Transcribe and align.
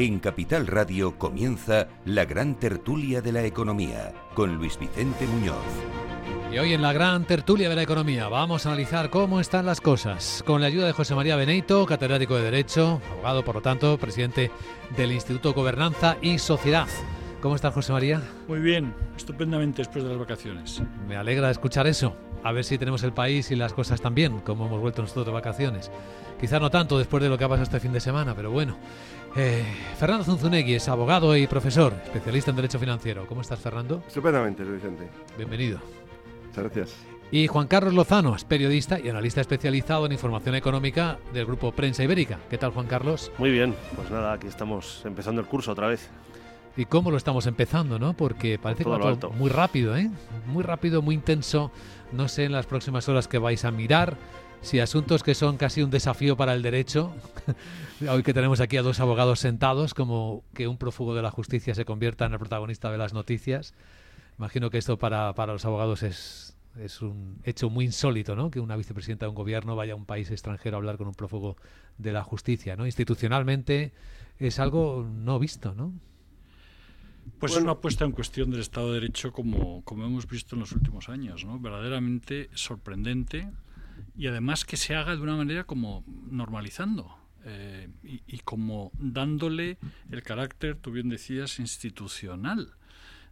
En 0.00 0.18
Capital 0.18 0.66
Radio 0.66 1.18
comienza 1.18 1.88
la 2.06 2.24
gran 2.24 2.54
tertulia 2.54 3.20
de 3.20 3.32
la 3.32 3.44
economía 3.44 4.14
con 4.32 4.56
Luis 4.56 4.78
Vicente 4.78 5.26
Muñoz. 5.26 5.56
Y 6.50 6.56
hoy 6.56 6.72
en 6.72 6.80
la 6.80 6.94
gran 6.94 7.26
tertulia 7.26 7.68
de 7.68 7.74
la 7.76 7.82
economía 7.82 8.26
vamos 8.28 8.64
a 8.64 8.70
analizar 8.70 9.10
cómo 9.10 9.40
están 9.40 9.66
las 9.66 9.82
cosas 9.82 10.42
con 10.46 10.62
la 10.62 10.68
ayuda 10.68 10.86
de 10.86 10.94
José 10.94 11.14
María 11.14 11.36
Beneito, 11.36 11.84
catedrático 11.84 12.34
de 12.36 12.44
Derecho, 12.44 13.02
abogado 13.12 13.44
por 13.44 13.56
lo 13.56 13.60
tanto, 13.60 13.98
presidente 13.98 14.50
del 14.96 15.12
Instituto 15.12 15.52
Gobernanza 15.52 16.16
y 16.22 16.38
Sociedad. 16.38 16.88
¿Cómo 17.42 17.54
estás, 17.54 17.74
José 17.74 17.92
María? 17.92 18.22
Muy 18.48 18.60
bien, 18.60 18.94
estupendamente 19.18 19.82
después 19.82 20.02
de 20.02 20.08
las 20.08 20.18
vacaciones. 20.18 20.82
Me 21.08 21.16
alegra 21.16 21.50
escuchar 21.50 21.86
eso. 21.86 22.16
A 22.42 22.52
ver 22.52 22.64
si 22.64 22.78
tenemos 22.78 23.02
el 23.02 23.12
país 23.12 23.50
y 23.50 23.56
las 23.56 23.74
cosas 23.74 24.00
también, 24.00 24.40
como 24.40 24.64
hemos 24.64 24.80
vuelto 24.80 25.02
nosotros 25.02 25.26
de 25.26 25.32
vacaciones. 25.32 25.90
Quizá 26.40 26.58
no 26.58 26.70
tanto 26.70 26.96
después 26.96 27.22
de 27.22 27.28
lo 27.28 27.36
que 27.36 27.44
ha 27.44 27.48
pasado 27.48 27.64
este 27.64 27.80
fin 27.80 27.92
de 27.92 28.00
semana, 28.00 28.34
pero 28.34 28.50
bueno. 28.50 28.78
Eh, 29.36 29.62
Fernando 29.96 30.24
Zunzunegui 30.24 30.74
es 30.74 30.88
abogado 30.88 31.36
y 31.36 31.46
profesor, 31.46 31.94
especialista 32.04 32.50
en 32.50 32.56
Derecho 32.56 32.78
Financiero. 32.78 33.26
¿Cómo 33.26 33.42
estás, 33.42 33.60
Fernando? 33.60 34.02
Estupendamente, 34.06 34.64
Luis 34.64 34.82
Vicente. 34.82 35.08
Bienvenido. 35.36 35.78
Muchas 36.48 36.64
gracias. 36.64 36.96
Y 37.30 37.46
Juan 37.46 37.68
Carlos 37.68 37.94
Lozano 37.94 38.34
es 38.34 38.42
periodista 38.42 38.98
y 38.98 39.08
analista 39.08 39.40
especializado 39.40 40.04
en 40.06 40.12
información 40.12 40.56
económica 40.56 41.18
del 41.32 41.46
grupo 41.46 41.70
Prensa 41.70 42.02
Ibérica. 42.02 42.40
¿Qué 42.50 42.58
tal, 42.58 42.72
Juan 42.72 42.88
Carlos? 42.88 43.30
Muy 43.38 43.52
bien, 43.52 43.76
pues 43.94 44.10
nada, 44.10 44.32
aquí 44.32 44.48
estamos 44.48 45.02
empezando 45.04 45.40
el 45.40 45.46
curso 45.46 45.70
otra 45.70 45.86
vez. 45.86 46.10
¿Y 46.76 46.86
cómo 46.86 47.12
lo 47.12 47.16
estamos 47.16 47.46
empezando, 47.46 48.00
no? 48.00 48.14
Porque 48.14 48.58
parece 48.58 48.82
que 48.82 48.90
va 48.90 48.98
todo 48.98 49.30
muy 49.30 49.48
rápido, 49.48 49.96
¿eh? 49.96 50.10
Muy 50.46 50.64
rápido, 50.64 51.02
muy 51.02 51.14
intenso. 51.14 51.70
No 52.10 52.26
sé 52.26 52.44
en 52.44 52.52
las 52.52 52.66
próximas 52.66 53.08
horas 53.08 53.28
que 53.28 53.38
vais 53.38 53.64
a 53.64 53.70
mirar 53.70 54.16
si 54.62 54.78
asuntos 54.78 55.22
que 55.22 55.34
son 55.34 55.56
casi 55.56 55.82
un 55.82 55.90
desafío 55.90 56.36
para 56.36 56.54
el 56.54 56.62
derecho, 56.62 57.14
hoy 58.08 58.22
que 58.22 58.34
tenemos 58.34 58.60
aquí 58.60 58.76
a 58.76 58.82
dos 58.82 59.00
abogados 59.00 59.40
sentados, 59.40 59.94
como 59.94 60.44
que 60.54 60.68
un 60.68 60.76
prófugo 60.76 61.14
de 61.14 61.22
la 61.22 61.30
justicia 61.30 61.74
se 61.74 61.84
convierta 61.84 62.26
en 62.26 62.32
el 62.32 62.38
protagonista 62.38 62.90
de 62.90 62.98
las 62.98 63.14
noticias. 63.14 63.74
Imagino 64.38 64.70
que 64.70 64.78
esto 64.78 64.98
para, 64.98 65.34
para 65.34 65.52
los 65.52 65.64
abogados 65.64 66.02
es, 66.02 66.56
es 66.78 67.02
un 67.02 67.38
hecho 67.44 67.70
muy 67.70 67.86
insólito, 67.86 68.36
¿no? 68.36 68.50
Que 68.50 68.60
una 68.60 68.76
vicepresidenta 68.76 69.26
de 69.26 69.30
un 69.30 69.34
gobierno 69.34 69.76
vaya 69.76 69.94
a 69.94 69.96
un 69.96 70.06
país 70.06 70.30
extranjero 70.30 70.76
a 70.76 70.78
hablar 70.78 70.96
con 70.98 71.08
un 71.08 71.14
prófugo 71.14 71.56
de 71.98 72.12
la 72.12 72.22
justicia, 72.22 72.76
¿no? 72.76 72.86
Institucionalmente 72.86 73.92
es 74.38 74.58
algo 74.58 75.06
no 75.10 75.38
visto, 75.38 75.74
¿no? 75.74 75.92
Pues 77.38 77.52
es 77.52 77.62
una 77.62 77.76
puesta 77.76 78.04
en 78.04 78.12
cuestión 78.12 78.50
del 78.50 78.60
Estado 78.60 78.88
de 78.88 79.00
Derecho 79.00 79.32
como, 79.32 79.82
como 79.84 80.04
hemos 80.04 80.26
visto 80.26 80.56
en 80.56 80.60
los 80.60 80.72
últimos 80.72 81.08
años, 81.08 81.44
¿no? 81.44 81.58
Verdaderamente 81.58 82.50
sorprendente 82.54 83.48
y 84.16 84.26
además 84.26 84.64
que 84.64 84.76
se 84.76 84.94
haga 84.94 85.16
de 85.16 85.22
una 85.22 85.36
manera 85.36 85.64
como 85.64 86.04
normalizando 86.30 87.16
eh, 87.44 87.88
y, 88.02 88.38
como 88.40 88.92
dándole 88.98 89.78
el 90.10 90.22
carácter, 90.22 90.76
tú 90.76 90.90
bien 90.90 91.08
decías, 91.08 91.58
institucional 91.58 92.74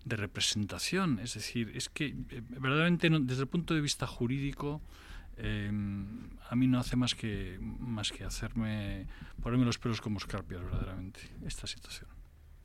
de 0.04 0.16
representación. 0.16 1.18
Es 1.18 1.34
decir, 1.34 1.72
es 1.74 1.88
que 1.88 2.06
eh, 2.06 2.42
verdaderamente 2.48 3.10
desde 3.10 3.42
el 3.42 3.48
punto 3.48 3.74
de 3.74 3.80
vista 3.80 4.06
jurídico 4.06 4.80
eh, 5.36 5.70
a 6.48 6.56
mí 6.56 6.66
no 6.66 6.78
hace 6.78 6.96
más 6.96 7.14
que 7.14 7.58
más 7.60 8.10
que 8.10 8.24
hacerme 8.24 9.06
ponerme 9.42 9.66
los 9.66 9.78
pelos 9.78 10.00
como 10.00 10.18
escarpias 10.18 10.62
verdaderamente 10.62 11.20
esta 11.46 11.66
situación. 11.66 12.08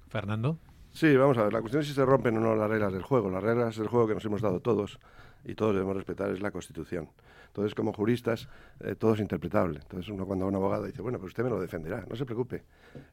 Fernando. 0.08 0.59
Sí, 0.92 1.16
vamos 1.16 1.38
a 1.38 1.44
ver, 1.44 1.53
la 1.53 1.59
cuestión 1.59 1.81
es 1.81 1.88
si 1.88 1.94
se 1.94 2.05
rompen 2.05 2.38
o 2.38 2.39
no 2.39 2.55
las 2.55 2.70
reglas 2.70 2.94
del 2.94 3.02
juego. 3.02 3.30
Las 3.30 3.44
reglas 3.44 3.75
del 3.77 3.88
juego 3.88 4.08
que 4.08 4.14
nos 4.14 4.25
hemos 4.25 4.42
dado 4.42 4.59
todos 4.59 5.00
y 5.44 5.55
todos 5.55 5.73
debemos 5.73 5.95
respetar 5.98 6.30
es 6.30 6.39
la 6.39 6.52
Constitución. 6.52 7.09
Entonces, 7.53 7.75
como 7.75 7.93
juristas, 7.93 8.49
eh, 8.80 8.95
todo 8.95 9.14
es 9.14 9.19
interpretable. 9.19 9.80
Entonces, 9.80 10.09
uno 10.09 10.25
cuando 10.25 10.45
va 10.45 10.47
a 10.47 10.49
un 10.49 10.55
abogado 10.55 10.86
dice, 10.86 11.03
bueno, 11.03 11.19
pues 11.19 11.30
usted 11.30 11.43
me 11.43 11.52
lo 11.52 11.61
defenderá, 11.61 12.03
no 12.09 12.15
se 12.15 12.25
preocupe. 12.25 12.64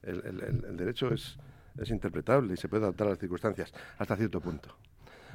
El, 0.03 0.77
derecho 0.79 1.13
es, 1.13 1.37
es 1.79 1.91
interpretable 1.91 2.55
y 2.55 2.57
se 2.57 2.67
puede 2.67 2.85
adaptar 2.85 3.09
a 3.09 3.11
las 3.11 3.19
circunstancias 3.19 3.71
hasta 3.99 4.17
cierto 4.17 4.41
punto. 4.41 4.75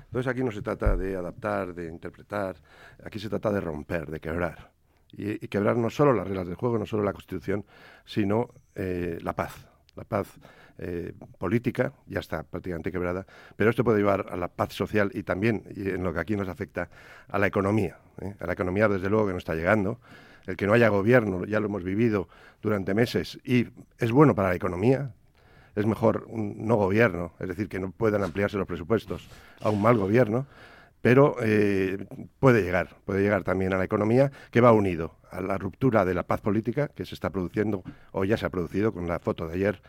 Entonces, 0.06 0.28
aquí 0.28 0.44
no 0.44 0.52
se 0.52 0.64
trata 0.64 0.98
de 0.98 1.16
adaptar, 1.16 1.76
de 1.76 1.88
interpretar, 1.88 2.56
aquí 3.04 3.20
se 3.20 3.30
trata 3.30 3.52
de 3.52 3.62
romper, 3.62 4.10
de 4.10 4.20
quebrar. 4.20 4.72
Y, 5.12 5.38
quebrar 5.50 5.78
no 5.78 5.92
solo 5.92 6.12
las 6.12 6.28
reglas 6.28 6.48
del 6.48 6.56
juego, 6.56 6.80
no 6.80 6.88
solo 6.88 7.04
la 7.04 7.14
Constitución, 7.14 7.64
sino 8.06 8.50
eh, 8.74 9.20
la 9.22 9.36
paz. 9.36 9.68
La 9.96 10.04
paz 10.04 10.40
eh, 10.78 11.14
política, 11.38 11.94
ya 12.08 12.20
está 12.20 12.44
prácticamente 12.44 12.92
quebrada, 12.92 13.26
pero 13.56 13.70
esto 13.70 13.84
puede 13.84 14.00
llevar 14.00 14.28
a 14.30 14.36
la 14.36 14.48
paz 14.48 14.74
social 14.74 15.10
y 15.14 15.24
también, 15.24 15.64
en 15.76 16.04
lo 16.04 16.14
que 16.14 16.20
aquí 16.20 16.36
nos 16.36 16.50
afecta, 16.50 16.90
a 17.30 17.40
la 17.40 17.48
economía. 17.48 17.98
¿eh? 18.22 18.36
A 18.40 18.46
la 18.46 18.54
economía, 18.54 18.88
desde 18.88 19.10
luego, 19.10 19.28
que 19.28 19.32
no 19.32 19.38
está 19.38 19.56
llegando. 19.56 20.00
El 20.48 20.58
que 20.58 20.68
no 20.68 20.74
haya 20.74 20.90
gobierno, 20.90 21.46
ya 21.46 21.60
lo 21.60 21.68
hemos 21.68 21.84
vivido 21.84 22.28
durante 22.62 22.94
meses, 22.94 23.40
y 23.44 23.68
es 23.98 24.12
bueno 24.12 24.36
para 24.36 24.50
la 24.50 24.56
economía. 24.56 25.12
Es 25.76 25.86
mejor 25.86 26.26
un 26.28 26.66
no 26.66 26.76
gobierno, 26.76 27.34
es 27.40 27.48
decir, 27.48 27.68
que 27.68 27.80
no 27.80 27.92
puedan 27.92 28.24
ampliarse 28.24 28.58
los 28.58 28.68
presupuestos 28.68 29.28
a 29.62 29.70
un 29.70 29.82
mal 29.82 29.98
gobierno, 29.98 30.46
pero 31.02 31.36
eh, 31.42 32.06
puede 32.40 32.64
llegar, 32.64 32.96
puede 33.06 33.22
llegar 33.22 33.44
también 33.44 33.74
a 33.74 33.78
la 33.78 33.84
economía, 33.84 34.32
que 34.52 34.62
va 34.62 34.72
unido 34.72 35.16
a 35.30 35.40
la 35.40 35.58
ruptura 35.58 36.04
de 36.04 36.14
la 36.14 36.24
paz 36.24 36.42
política 36.42 36.88
que 36.88 37.06
se 37.06 37.14
está 37.14 37.30
produciendo 37.30 37.84
o 38.12 38.26
ya 38.26 38.38
se 38.38 38.46
ha 38.46 38.50
producido 38.50 38.92
con 38.94 39.08
la 39.08 39.20
foto 39.20 39.48
de 39.48 39.54
ayer 39.54 39.82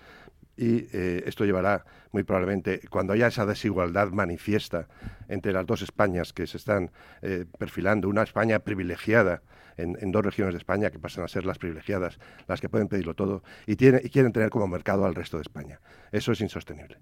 y 0.56 0.86
eh, 0.92 1.22
esto 1.26 1.44
llevará 1.44 1.84
muy 2.12 2.22
probablemente, 2.22 2.80
cuando 2.88 3.12
haya 3.12 3.26
esa 3.26 3.44
desigualdad 3.44 4.08
manifiesta 4.08 4.88
entre 5.28 5.52
las 5.52 5.66
dos 5.66 5.82
Españas 5.82 6.32
que 6.32 6.46
se 6.46 6.56
están 6.56 6.90
eh, 7.22 7.44
perfilando, 7.58 8.08
una 8.08 8.22
España 8.22 8.58
privilegiada 8.60 9.42
en, 9.76 10.10
dos 10.10 10.24
regiones 10.24 10.54
de 10.54 10.58
España 10.58 10.90
que 10.90 10.98
pasan 10.98 11.24
a 11.24 11.28
ser 11.28 11.44
las 11.44 11.58
privilegiadas, 11.58 12.18
las 12.48 12.60
que 12.60 12.70
pueden 12.70 12.88
pedirlo 12.88 13.14
todo, 13.14 13.42
y, 13.66 13.72
y 13.72 14.10
quieren 14.10 14.32
tener 14.32 14.48
como 14.48 14.66
mercado 14.66 15.04
al 15.04 15.14
resto 15.14 15.36
de 15.36 15.42
España. 15.42 15.80
Eso 16.12 16.32
es 16.32 16.40
insostenible. 16.40 16.98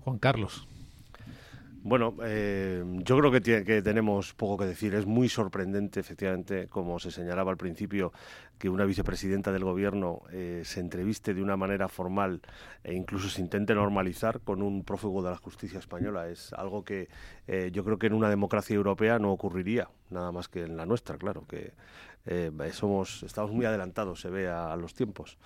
Juan 0.00 0.18
Carlos. 0.18 0.66
Bueno, 1.82 2.16
eh, 2.24 2.82
yo 3.04 3.18
creo 3.18 3.30
que, 3.30 3.64
que, 3.64 3.82
tenemos 3.82 4.34
poco 4.34 4.58
que 4.58 4.64
decir. 4.66 4.94
Es 4.94 5.06
muy 5.06 5.28
sorprendente, 5.28 6.00
efectivamente, 6.00 6.66
como 6.66 6.98
se 6.98 7.10
señalaba 7.10 7.52
al 7.52 7.56
principio, 7.56 8.12
que 8.58 8.68
una 8.68 8.84
vicepresidenta 8.84 9.52
del 9.52 9.64
gobierno 9.64 10.22
eh, 10.32 10.62
se 10.64 10.80
entreviste 10.80 11.34
de 11.34 11.42
una 11.42 11.56
manera 11.56 11.88
formal 11.88 12.40
e 12.84 12.94
incluso 12.94 13.28
se 13.28 13.40
intente 13.40 13.74
normalizar 13.74 14.40
con 14.40 14.62
un 14.62 14.84
prófugo 14.84 15.22
de 15.22 15.30
la 15.30 15.36
justicia 15.36 15.78
española. 15.78 16.28
Es 16.28 16.52
algo 16.52 16.84
que 16.84 17.08
eh, 17.46 17.70
yo 17.72 17.84
creo 17.84 17.98
que 17.98 18.08
en 18.08 18.14
una 18.14 18.28
democracia 18.28 18.74
europea 18.74 19.18
no 19.18 19.32
ocurriría, 19.32 19.88
nada 20.10 20.32
más 20.32 20.48
que 20.48 20.64
en 20.64 20.76
la 20.76 20.86
nuestra, 20.86 21.16
claro, 21.16 21.46
que 21.48 21.72
somos, 22.72 23.22
estamos 23.22 23.52
muy 23.52 23.64
adelantados, 23.64 24.20
se 24.20 24.28
ve 24.28 24.48
a 24.48 24.76
los 24.76 24.92
tiempos. 24.92 25.38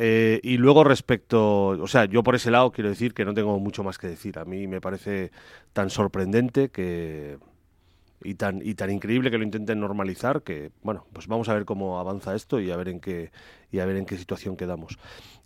Eh, 0.00 0.40
y 0.44 0.58
luego 0.58 0.84
respecto, 0.84 1.68
o 1.68 1.86
sea, 1.86 2.04
yo 2.04 2.22
por 2.22 2.34
ese 2.34 2.50
lado 2.50 2.70
quiero 2.70 2.90
decir 2.90 3.14
que 3.14 3.24
no 3.24 3.34
tengo 3.34 3.58
mucho 3.58 3.82
más 3.82 3.98
que 3.98 4.06
decir. 4.06 4.38
A 4.38 4.44
mí 4.44 4.66
me 4.68 4.80
parece 4.80 5.32
tan 5.72 5.90
sorprendente 5.90 6.68
que 6.68 7.38
y 8.22 8.34
tan 8.34 8.60
y 8.64 8.74
tan 8.74 8.90
increíble 8.90 9.30
que 9.30 9.38
lo 9.38 9.44
intenten 9.44 9.80
normalizar 9.80 10.42
que 10.42 10.70
bueno, 10.82 11.06
pues 11.12 11.26
vamos 11.26 11.48
a 11.48 11.54
ver 11.54 11.64
cómo 11.64 11.98
avanza 11.98 12.34
esto 12.34 12.60
y 12.60 12.70
a 12.70 12.76
ver 12.76 12.88
en 12.88 13.00
qué 13.00 13.30
y 13.70 13.78
a 13.78 13.86
ver 13.86 13.96
en 13.96 14.06
qué 14.06 14.16
situación 14.16 14.56
quedamos. 14.56 14.98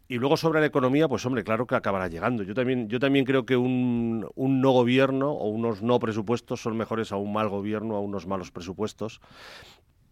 Y 0.09 0.19
luego 0.19 0.37
sobre 0.37 0.60
la 0.60 0.66
economía, 0.66 1.09
pues 1.09 1.25
hombre, 1.25 1.43
claro 1.43 1.66
que 1.66 1.75
acabará 1.75 2.06
llegando. 2.09 2.43
Yo 2.43 2.53
también, 2.53 2.87
yo 2.88 2.99
también 2.99 3.25
creo 3.25 3.47
que 3.47 3.56
un, 3.56 4.28
un 4.34 4.61
no 4.61 4.72
gobierno 4.72 5.31
o 5.31 5.49
unos 5.49 5.81
no 5.81 5.99
presupuestos 5.99 6.61
son 6.61 6.77
mejores 6.77 7.12
a 7.12 7.16
un 7.16 7.32
mal 7.32 7.49
gobierno, 7.49 7.97
a 7.97 8.00
unos 8.00 8.27
malos 8.27 8.50
presupuestos 8.50 9.21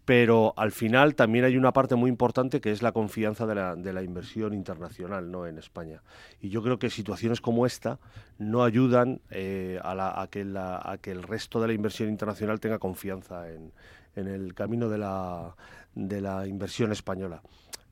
pero 0.04 0.54
al 0.56 0.72
final 0.72 1.14
también 1.14 1.44
hay 1.44 1.56
una 1.56 1.72
parte 1.72 1.94
muy 1.94 2.10
importante 2.10 2.60
que 2.60 2.72
es 2.72 2.82
la 2.82 2.92
confianza 2.92 3.46
de 3.46 3.54
la, 3.54 3.76
de 3.76 3.92
la 3.92 4.02
inversión 4.02 4.54
internacional 4.54 5.30
¿no? 5.30 5.46
en 5.46 5.58
España. 5.58 6.02
Y 6.40 6.48
yo 6.48 6.62
creo 6.62 6.78
que 6.78 6.90
situaciones 6.90 7.40
como 7.40 7.66
esta 7.66 7.98
no 8.38 8.64
ayudan 8.64 9.20
eh, 9.30 9.78
a, 9.82 10.26
que 10.30 10.46
a, 10.56 10.98
que 11.00 11.10
el 11.10 11.22
resto 11.22 11.60
de 11.60 11.68
la 11.68 11.72
inversión 11.74 12.08
internacional 12.08 12.60
tenga 12.60 12.78
confianza 12.78 13.50
en, 13.50 13.72
en 14.16 14.28
el 14.28 14.54
camino 14.54 14.88
de 14.88 14.98
la, 14.98 15.54
de 15.94 16.20
la 16.20 16.46
inversión 16.46 16.92
española. 16.92 17.42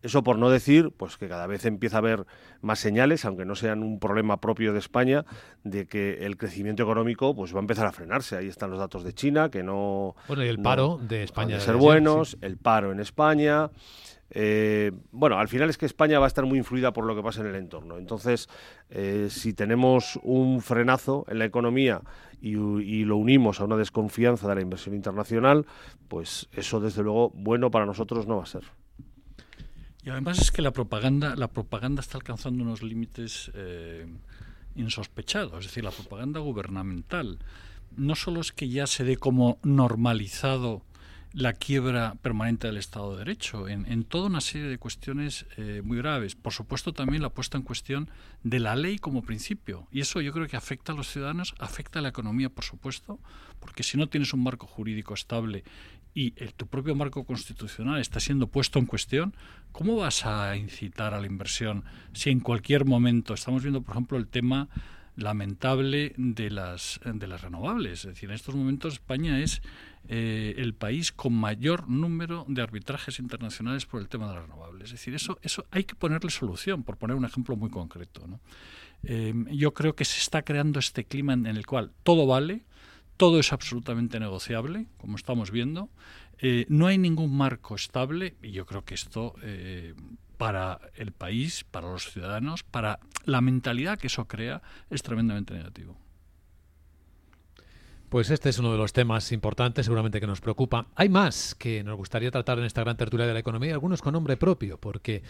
Eso 0.02 0.22
por 0.22 0.38
no 0.38 0.50
decir 0.50 0.92
pues 0.96 1.16
que 1.16 1.28
cada 1.28 1.46
vez 1.46 1.64
empieza 1.64 1.96
a 1.96 1.98
haber 1.98 2.24
más 2.60 2.78
señales, 2.78 3.24
aunque 3.24 3.44
no 3.44 3.54
sean 3.54 3.82
un 3.82 3.98
problema 3.98 4.40
propio 4.40 4.72
de 4.72 4.78
España, 4.78 5.24
de 5.64 5.86
que 5.86 6.26
el 6.26 6.36
crecimiento 6.36 6.82
económico 6.82 7.34
pues 7.34 7.52
va 7.52 7.58
a 7.58 7.60
empezar 7.60 7.86
a 7.86 7.92
frenarse. 7.92 8.36
Ahí 8.36 8.48
están 8.48 8.70
los 8.70 8.78
datos 8.78 9.04
de 9.04 9.12
China, 9.12 9.50
que 9.50 9.62
no... 9.62 10.14
Bueno, 10.28 10.44
y 10.44 10.48
el 10.48 10.60
paro 10.60 10.98
de 10.98 11.24
España. 11.24 11.56
De 11.56 11.60
ser 11.60 11.76
buenos, 11.76 12.36
el 12.40 12.56
paro 12.58 12.92
en 12.92 13.00
España. 13.00 13.70
Eh, 14.30 14.92
bueno, 15.10 15.38
al 15.38 15.48
final 15.48 15.70
es 15.70 15.78
que 15.78 15.86
España 15.86 16.18
va 16.18 16.26
a 16.26 16.28
estar 16.28 16.44
muy 16.44 16.58
influida 16.58 16.92
por 16.92 17.04
lo 17.04 17.16
que 17.16 17.22
pasa 17.22 17.40
en 17.40 17.46
el 17.48 17.54
entorno. 17.54 17.98
Entonces, 17.98 18.48
eh, 18.90 19.28
si 19.30 19.54
tenemos 19.54 20.18
un 20.22 20.60
frenazo 20.60 21.24
en 21.28 21.38
la 21.38 21.46
economía 21.46 22.02
y, 22.40 22.56
y, 22.56 23.04
lo 23.04 23.16
unimos 23.16 23.60
a 23.60 23.64
una 23.64 23.76
desconfianza 23.76 24.48
de 24.48 24.54
la 24.54 24.60
inversión 24.60 24.94
internacional, 24.94 25.66
pues 26.08 26.48
eso 26.52 26.78
desde 26.78 27.02
luego 27.02 27.30
bueno 27.34 27.70
para 27.70 27.86
nosotros 27.86 28.26
no 28.26 28.36
va 28.36 28.42
a 28.42 28.46
ser. 28.46 28.64
Y 30.04 30.10
además 30.10 30.38
es 30.38 30.50
que 30.50 30.62
la 30.62 30.72
propaganda, 30.72 31.34
la 31.36 31.48
propaganda 31.48 32.00
está 32.00 32.18
alcanzando 32.18 32.62
unos 32.62 32.82
límites 32.82 33.50
eh, 33.54 34.06
insospechados, 34.76 35.60
es 35.60 35.66
decir, 35.66 35.84
la 35.84 35.90
propaganda 35.90 36.40
gubernamental. 36.40 37.38
No 37.96 38.14
solo 38.14 38.40
es 38.40 38.52
que 38.52 38.68
ya 38.68 38.86
se 38.86 39.04
dé 39.04 39.16
como 39.16 39.58
normalizado 39.62 40.82
la 41.32 41.52
quiebra 41.52 42.14
permanente 42.22 42.66
del 42.66 42.78
Estado 42.78 43.12
de 43.12 43.18
Derecho, 43.18 43.68
en, 43.68 44.04
toda 44.04 44.26
una 44.26 44.40
serie 44.40 44.68
de 44.68 44.78
cuestiones 44.78 45.46
eh, 45.56 45.82
muy 45.84 45.98
graves. 45.98 46.34
Por 46.34 46.52
supuesto, 46.52 46.92
también 46.92 47.22
la 47.22 47.28
puesta 47.28 47.58
en 47.58 47.64
cuestión 47.64 48.08
de 48.42 48.60
la 48.60 48.76
ley 48.76 48.98
como 48.98 49.22
principio. 49.22 49.86
Y 49.92 50.00
eso 50.00 50.20
yo 50.20 50.32
creo 50.32 50.46
que 50.46 50.56
afecta 50.56 50.92
a 50.92 50.96
los 50.96 51.08
ciudadanos, 51.08 51.54
afecta 51.58 51.98
a 51.98 52.02
la 52.02 52.08
economía, 52.08 52.48
por 52.48 52.64
supuesto, 52.64 53.18
porque 53.60 53.82
si 53.82 53.98
no 53.98 54.08
tienes 54.08 54.32
un 54.32 54.42
marco 54.42 54.66
jurídico 54.66 55.14
estable 55.14 55.64
y 56.18 56.30
tu 56.32 56.66
propio 56.66 56.96
marco 56.96 57.24
constitucional 57.24 58.00
está 58.00 58.18
siendo 58.18 58.48
puesto 58.48 58.80
en 58.80 58.86
cuestión, 58.86 59.36
¿cómo 59.70 59.94
vas 59.94 60.26
a 60.26 60.56
incitar 60.56 61.14
a 61.14 61.20
la 61.20 61.26
inversión 61.26 61.84
si 62.12 62.30
en 62.30 62.40
cualquier 62.40 62.84
momento 62.84 63.34
estamos 63.34 63.62
viendo, 63.62 63.82
por 63.82 63.94
ejemplo, 63.94 64.18
el 64.18 64.26
tema 64.26 64.68
lamentable 65.14 66.14
de 66.16 66.50
las 66.50 67.00
de 67.04 67.26
las 67.26 67.42
renovables. 67.42 68.04
Es 68.04 68.14
decir, 68.14 68.28
en 68.28 68.36
estos 68.36 68.54
momentos 68.54 68.94
España 68.94 69.40
es 69.40 69.62
eh, 70.08 70.54
el 70.58 70.74
país 70.74 71.12
con 71.12 71.34
mayor 71.34 71.88
número 71.88 72.44
de 72.48 72.62
arbitrajes 72.62 73.18
internacionales 73.18 73.84
por 73.84 74.00
el 74.00 74.08
tema 74.08 74.28
de 74.28 74.34
las 74.34 74.42
renovables. 74.42 74.86
Es 74.86 74.92
decir, 74.92 75.14
eso, 75.14 75.38
eso 75.42 75.66
hay 75.70 75.84
que 75.84 75.96
ponerle 75.96 76.30
solución, 76.30 76.84
por 76.84 76.96
poner 76.96 77.16
un 77.16 77.24
ejemplo 77.24 77.56
muy 77.56 77.70
concreto. 77.70 78.26
Eh, 79.02 79.34
yo 79.52 79.74
creo 79.74 79.94
que 79.94 80.04
se 80.04 80.20
está 80.20 80.42
creando 80.42 80.78
este 80.78 81.04
clima 81.04 81.32
en 81.32 81.46
el 81.46 81.66
cual 81.66 81.92
todo 82.04 82.26
vale, 82.26 82.62
todo 83.18 83.38
es 83.38 83.52
absolutamente 83.52 84.18
negociable, 84.18 84.86
como 84.96 85.16
estamos 85.16 85.50
viendo. 85.50 85.90
Eh, 86.38 86.64
no 86.70 86.86
hay 86.86 86.96
ningún 86.96 87.36
marco 87.36 87.74
estable 87.74 88.36
y 88.42 88.52
yo 88.52 88.64
creo 88.64 88.86
que 88.86 88.94
esto 88.94 89.34
para 90.38 90.80
el 90.94 91.12
país, 91.12 91.64
para 91.64 91.90
los 91.90 92.10
ciudadanos, 92.10 92.62
para 92.62 93.00
la 93.24 93.40
mentalidad 93.42 93.98
que 93.98 94.06
eso 94.06 94.26
crea, 94.26 94.62
es 94.88 95.02
tremendamente 95.02 95.52
negativo. 95.52 95.96
Pues 98.08 98.30
este 98.30 98.48
es 98.48 98.58
uno 98.58 98.72
de 98.72 98.78
los 98.78 98.94
temas 98.94 99.32
importantes, 99.32 99.84
seguramente 99.84 100.18
que 100.18 100.26
nos 100.26 100.40
preocupa. 100.40 100.86
Hay 100.94 101.10
más 101.10 101.54
que 101.54 101.84
nos 101.84 101.96
gustaría 101.96 102.30
tratar 102.30 102.58
en 102.58 102.64
esta 102.64 102.80
gran 102.80 102.96
tertulia 102.96 103.26
de 103.26 103.34
la 103.34 103.40
economía, 103.40 103.74
algunos 103.74 104.00
con 104.00 104.14
nombre 104.14 104.38
propio, 104.38 104.78
porque 104.78 105.22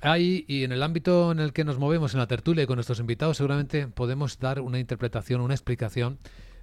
hay, 0.00 0.46
y 0.48 0.64
en 0.64 0.72
el 0.72 0.82
ámbito 0.82 1.32
en 1.32 1.40
el 1.40 1.52
que 1.52 1.64
nos 1.64 1.78
movemos 1.78 2.14
en 2.14 2.20
la 2.20 2.26
tertulia 2.26 2.64
y 2.64 2.66
con 2.66 2.76
nuestros 2.76 3.00
invitados, 3.00 3.36
seguramente 3.36 3.88
podemos 3.88 4.38
dar 4.38 4.60
una 4.60 4.78
interpretación, 4.78 5.42
una 5.42 5.52
explicación 5.52 6.18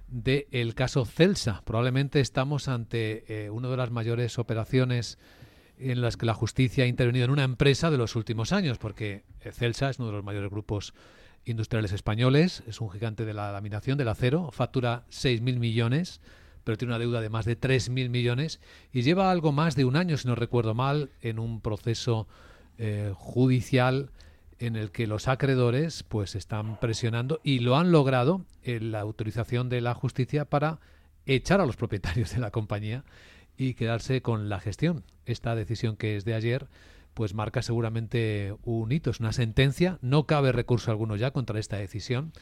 del 0.08 0.74
caso 0.74 1.04
Celsa. 1.04 1.62
Probablemente 1.64 2.20
estamos 2.20 2.68
ante 2.68 3.24
eh, 3.28 3.50
una 3.50 3.68
de 3.68 3.76
las 3.76 3.90
mayores 3.90 4.38
operaciones 4.38 5.18
en 5.78 6.00
las 6.00 6.16
que 6.16 6.26
la 6.26 6.34
justicia 6.34 6.84
ha 6.84 6.86
intervenido 6.86 7.24
en 7.24 7.30
una 7.30 7.44
empresa 7.44 7.90
de 7.90 7.98
los 7.98 8.14
últimos 8.16 8.52
años, 8.52 8.78
porque 8.78 9.24
Celsa 9.52 9.90
es 9.90 9.98
uno 9.98 10.08
de 10.08 10.14
los 10.14 10.24
mayores 10.24 10.50
grupos 10.50 10.94
industriales 11.44 11.92
españoles, 11.92 12.62
es 12.66 12.80
un 12.80 12.90
gigante 12.90 13.24
de 13.24 13.34
la 13.34 13.52
laminación 13.52 13.98
del 13.98 14.08
acero, 14.08 14.50
factura 14.50 15.04
6.000 15.10 15.58
millones, 15.58 16.20
pero 16.64 16.78
tiene 16.78 16.92
una 16.92 16.98
deuda 16.98 17.20
de 17.20 17.28
más 17.28 17.44
de 17.44 17.58
3.000 17.58 18.08
millones 18.08 18.60
y 18.92 19.02
lleva 19.02 19.30
algo 19.30 19.52
más 19.52 19.76
de 19.76 19.84
un 19.84 19.96
año, 19.96 20.16
si 20.16 20.26
no 20.26 20.34
recuerdo 20.34 20.74
mal, 20.74 21.10
en 21.20 21.38
un 21.38 21.60
proceso 21.60 22.26
eh, 22.78 23.12
judicial 23.14 24.10
en 24.66 24.76
el 24.76 24.90
que 24.90 25.06
los 25.06 25.28
acreedores 25.28 26.02
pues 26.02 26.34
están 26.34 26.78
presionando 26.80 27.40
y 27.42 27.60
lo 27.60 27.76
han 27.76 27.92
logrado 27.92 28.44
en 28.62 28.92
la 28.92 29.00
autorización 29.00 29.68
de 29.68 29.80
la 29.80 29.94
justicia 29.94 30.44
para 30.44 30.80
echar 31.26 31.60
a 31.60 31.66
los 31.66 31.76
propietarios 31.76 32.32
de 32.32 32.40
la 32.40 32.50
compañía 32.50 33.04
y 33.56 33.74
quedarse 33.74 34.22
con 34.22 34.48
la 34.48 34.60
gestión. 34.60 35.04
Esta 35.26 35.54
decisión 35.54 35.96
que 35.96 36.16
es 36.16 36.24
de 36.24 36.34
ayer 36.34 36.66
pues 37.14 37.32
marca 37.32 37.62
seguramente 37.62 38.56
un 38.64 38.90
hito, 38.90 39.10
es 39.10 39.20
una 39.20 39.32
sentencia, 39.32 39.98
no 40.02 40.26
cabe 40.26 40.50
recurso 40.50 40.90
alguno 40.90 41.14
ya 41.14 41.30
contra 41.30 41.60
esta 41.60 41.76
decisión 41.76 42.32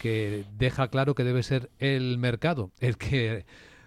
que 0.00 0.44
deja 0.58 0.88
claro 0.88 1.14
que 1.14 1.24
debe 1.24 1.42
ser 1.42 1.70
el 1.78 2.18
mercado 2.18 2.72
el 2.80 2.98
que 2.98 3.46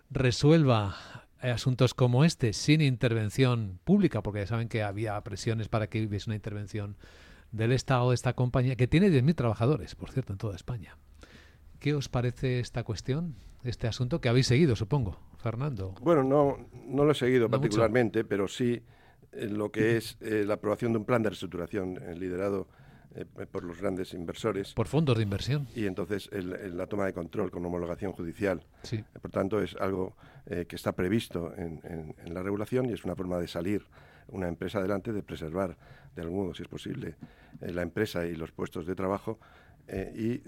resuelva 0.09 0.95
asuntos 1.41 1.93
como 1.93 2.25
este 2.25 2.53
sin 2.53 2.81
intervención 2.81 3.79
pública, 3.83 4.21
porque 4.21 4.41
ya 4.41 4.47
saben 4.47 4.69
que 4.69 4.83
había 4.83 5.19
presiones 5.21 5.67
para 5.67 5.87
que 5.87 6.05
hubiese 6.05 6.29
una 6.29 6.35
intervención 6.35 6.97
del 7.51 7.71
Estado 7.71 8.09
de 8.09 8.15
esta 8.15 8.33
compañía, 8.33 8.75
que 8.75 8.87
tiene 8.87 9.09
10.000 9.09 9.35
trabajadores, 9.35 9.95
por 9.95 10.11
cierto, 10.11 10.33
en 10.33 10.37
toda 10.37 10.55
España. 10.55 10.97
¿Qué 11.79 11.93
os 11.93 12.09
parece 12.09 12.59
esta 12.59 12.83
cuestión, 12.83 13.35
este 13.63 13.87
asunto 13.87 14.21
que 14.21 14.29
habéis 14.29 14.47
seguido, 14.47 14.75
supongo, 14.75 15.17
Fernando? 15.37 15.95
Bueno, 16.01 16.23
no, 16.23 16.57
no 16.87 17.05
lo 17.05 17.11
he 17.11 17.15
seguido 17.15 17.49
particularmente, 17.49 18.23
pero 18.23 18.47
sí 18.47 18.81
eh, 19.31 19.47
lo 19.47 19.71
que 19.71 19.97
es 19.97 20.17
eh, 20.21 20.43
la 20.45 20.55
aprobación 20.55 20.91
de 20.91 20.99
un 20.99 21.05
plan 21.05 21.21
de 21.23 21.29
reestructuración 21.29 21.97
eh, 21.97 22.15
liderado 22.15 22.67
por 23.51 23.63
los 23.63 23.81
grandes 23.81 24.13
inversores. 24.13 24.75
Por 24.75 24.87
fondos 24.87 25.17
de 25.17 25.23
inversión. 25.23 25.67
Y 25.75 25.87
entonces 25.87 26.29
la 26.31 26.85
toma 26.85 27.07
de 27.07 27.13
control 27.13 27.49
con 27.49 27.65
homologación 27.65 28.11
judicial. 28.11 28.63
Sí. 28.83 29.03
por 29.19 29.31
tanto, 29.31 29.63
es 29.63 29.75
algo 29.77 30.15
que 30.45 30.75
está 30.75 30.91
previsto 30.91 31.51
en, 31.57 31.81
en, 31.83 32.33
la 32.35 32.43
regulación 32.43 32.87
y 32.87 32.93
es 32.93 33.03
una 33.05 33.15
forma 33.15 33.39
de 33.39 33.47
salir 33.47 33.83
una 34.31 34.47
empresa 34.47 34.79
adelante, 34.79 35.13
de 35.13 35.23
preservar 35.23 35.77
de 36.15 36.21
algún 36.21 36.43
modo, 36.43 36.53
si 36.53 36.63
es 36.63 36.67
posible, 36.67 37.15
la 37.61 37.81
empresa 37.81 38.25
y 38.25 38.35
los 38.35 38.51
puestos 38.51 38.85
de 38.85 38.95
trabajo 38.95 39.39
y 40.15 40.41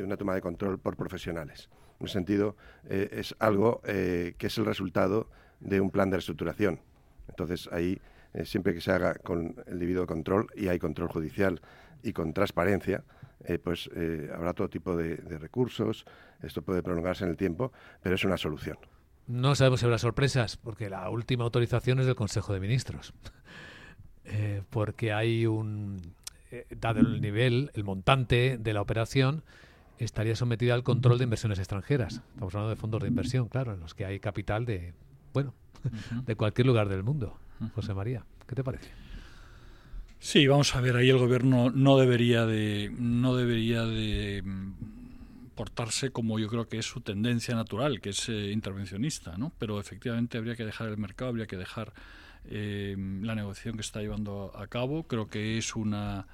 una 0.00 0.16
toma 0.16 0.34
de 0.34 0.40
control 0.40 0.78
por 0.78 0.96
profesionales. 0.96 1.68
En 2.00 2.06
ese 2.06 2.12
sentido, 2.12 2.56
es 2.88 3.34
algo 3.38 3.80
que 3.82 4.34
es 4.38 4.58
el 4.58 4.64
resultado 4.64 5.28
de 5.60 5.80
un 5.80 5.90
plan 5.90 6.10
de 6.10 6.16
reestructuración. 6.16 6.80
Entonces, 7.28 7.68
ahí 7.72 8.00
eh, 8.34 8.44
siempre 8.44 8.74
que 8.74 8.80
se 8.80 8.90
haga 8.90 9.14
con 9.14 9.54
el 9.66 9.78
debido 9.78 10.06
control, 10.06 10.48
y 10.56 10.66
hay 10.66 10.78
control 10.78 11.08
judicial 11.08 11.60
y 12.02 12.12
con 12.12 12.32
transparencia, 12.34 13.04
eh, 13.44 13.58
pues 13.58 13.88
eh, 13.94 14.30
habrá 14.34 14.52
todo 14.52 14.68
tipo 14.68 14.96
de, 14.96 15.16
recursos, 15.38 16.04
esto 16.42 16.62
puede 16.62 16.82
prolongarse 16.82 17.24
en 17.24 17.30
el 17.30 17.36
tiempo, 17.36 17.72
pero 18.02 18.16
es 18.16 18.24
una 18.24 18.36
solución. 18.36 18.76
No 19.26 19.54
sabemos 19.54 19.80
si 19.80 19.86
habrá 19.86 19.98
sorpresas, 19.98 20.56
porque 20.56 20.90
la 20.90 21.08
última 21.08 21.44
autorización 21.44 22.00
es 22.00 22.06
del 22.06 22.14
Consejo 22.14 22.52
de 22.52 22.60
Ministros. 22.60 23.14
porque 24.70 25.12
hay 25.12 25.46
un. 25.46 26.00
dado 26.70 27.00
el 27.00 27.20
nivel, 27.20 27.70
el 27.74 27.84
montante 27.84 28.58
de 28.58 28.72
la 28.72 28.80
operación, 28.80 29.42
estaría 29.98 30.36
sometida 30.36 30.74
al 30.74 30.82
control 30.82 31.18
de 31.18 31.24
inversiones 31.24 31.58
extranjeras. 31.58 32.22
Estamos 32.34 32.54
hablando 32.54 32.70
de 32.70 32.76
fondos 32.76 33.02
de 33.02 33.08
inversión, 33.08 33.48
claro, 33.48 33.74
en 33.74 33.80
los 33.80 33.94
que 33.94 34.04
hay 34.04 34.20
capital 34.20 34.64
de. 34.66 34.94
Bueno, 35.32 35.54
de 36.26 36.36
cualquier 36.36 36.66
lugar 36.66 36.88
del 36.88 37.02
mundo. 37.02 37.38
José 37.74 37.94
María, 37.94 38.24
¿qué 38.46 38.54
te 38.54 38.64
parece? 38.64 38.90
Sí, 40.18 40.46
vamos 40.46 40.74
a 40.74 40.80
ver, 40.80 40.96
ahí 40.96 41.10
el 41.10 41.18
gobierno 41.18 41.70
no 41.70 41.98
debería 41.98 42.46
de 42.46 42.90
no 42.98 43.36
debería 43.36 43.84
de 43.84 44.42
portarse 45.54 46.10
como 46.10 46.38
yo 46.38 46.48
creo 46.48 46.68
que 46.68 46.78
es 46.78 46.86
su 46.86 47.00
tendencia 47.00 47.54
natural, 47.54 48.00
que 48.00 48.10
es 48.10 48.28
eh, 48.28 48.50
intervencionista, 48.52 49.36
¿no? 49.38 49.52
Pero 49.58 49.80
efectivamente 49.80 50.38
habría 50.38 50.56
que 50.56 50.64
dejar 50.64 50.88
el 50.88 50.98
mercado, 50.98 51.30
habría 51.30 51.46
que 51.46 51.56
dejar 51.56 51.92
eh, 52.46 52.96
la 53.22 53.34
negociación 53.34 53.76
que 53.76 53.82
está 53.82 54.00
llevando 54.00 54.52
a 54.54 54.66
cabo. 54.66 55.04
Creo 55.04 55.28
que 55.28 55.58
es 55.58 55.76
una 55.76 56.26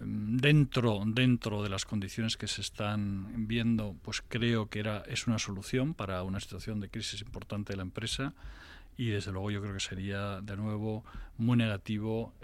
mm, 0.00 0.36
dentro 0.38 1.02
dentro 1.06 1.62
de 1.62 1.68
las 1.68 1.84
condiciones 1.84 2.36
que 2.36 2.48
se 2.48 2.60
están 2.60 3.46
viendo, 3.46 3.94
pues 4.02 4.22
creo 4.26 4.68
que 4.68 4.80
era 4.80 5.02
es 5.06 5.26
una 5.26 5.38
solución 5.38 5.94
para 5.94 6.22
una 6.22 6.40
situación 6.40 6.80
de 6.80 6.88
crisis 6.88 7.20
importante 7.22 7.72
de 7.72 7.76
la 7.76 7.82
empresa 7.82 8.34
y 8.96 9.10
desde 9.10 9.32
luego 9.32 9.50
yo 9.50 9.60
creo 9.60 9.74
que 9.74 9.80
sería 9.80 10.40
de 10.40 10.56
nuevo 10.56 11.04
muy 11.36 11.56
negativo 11.56 12.34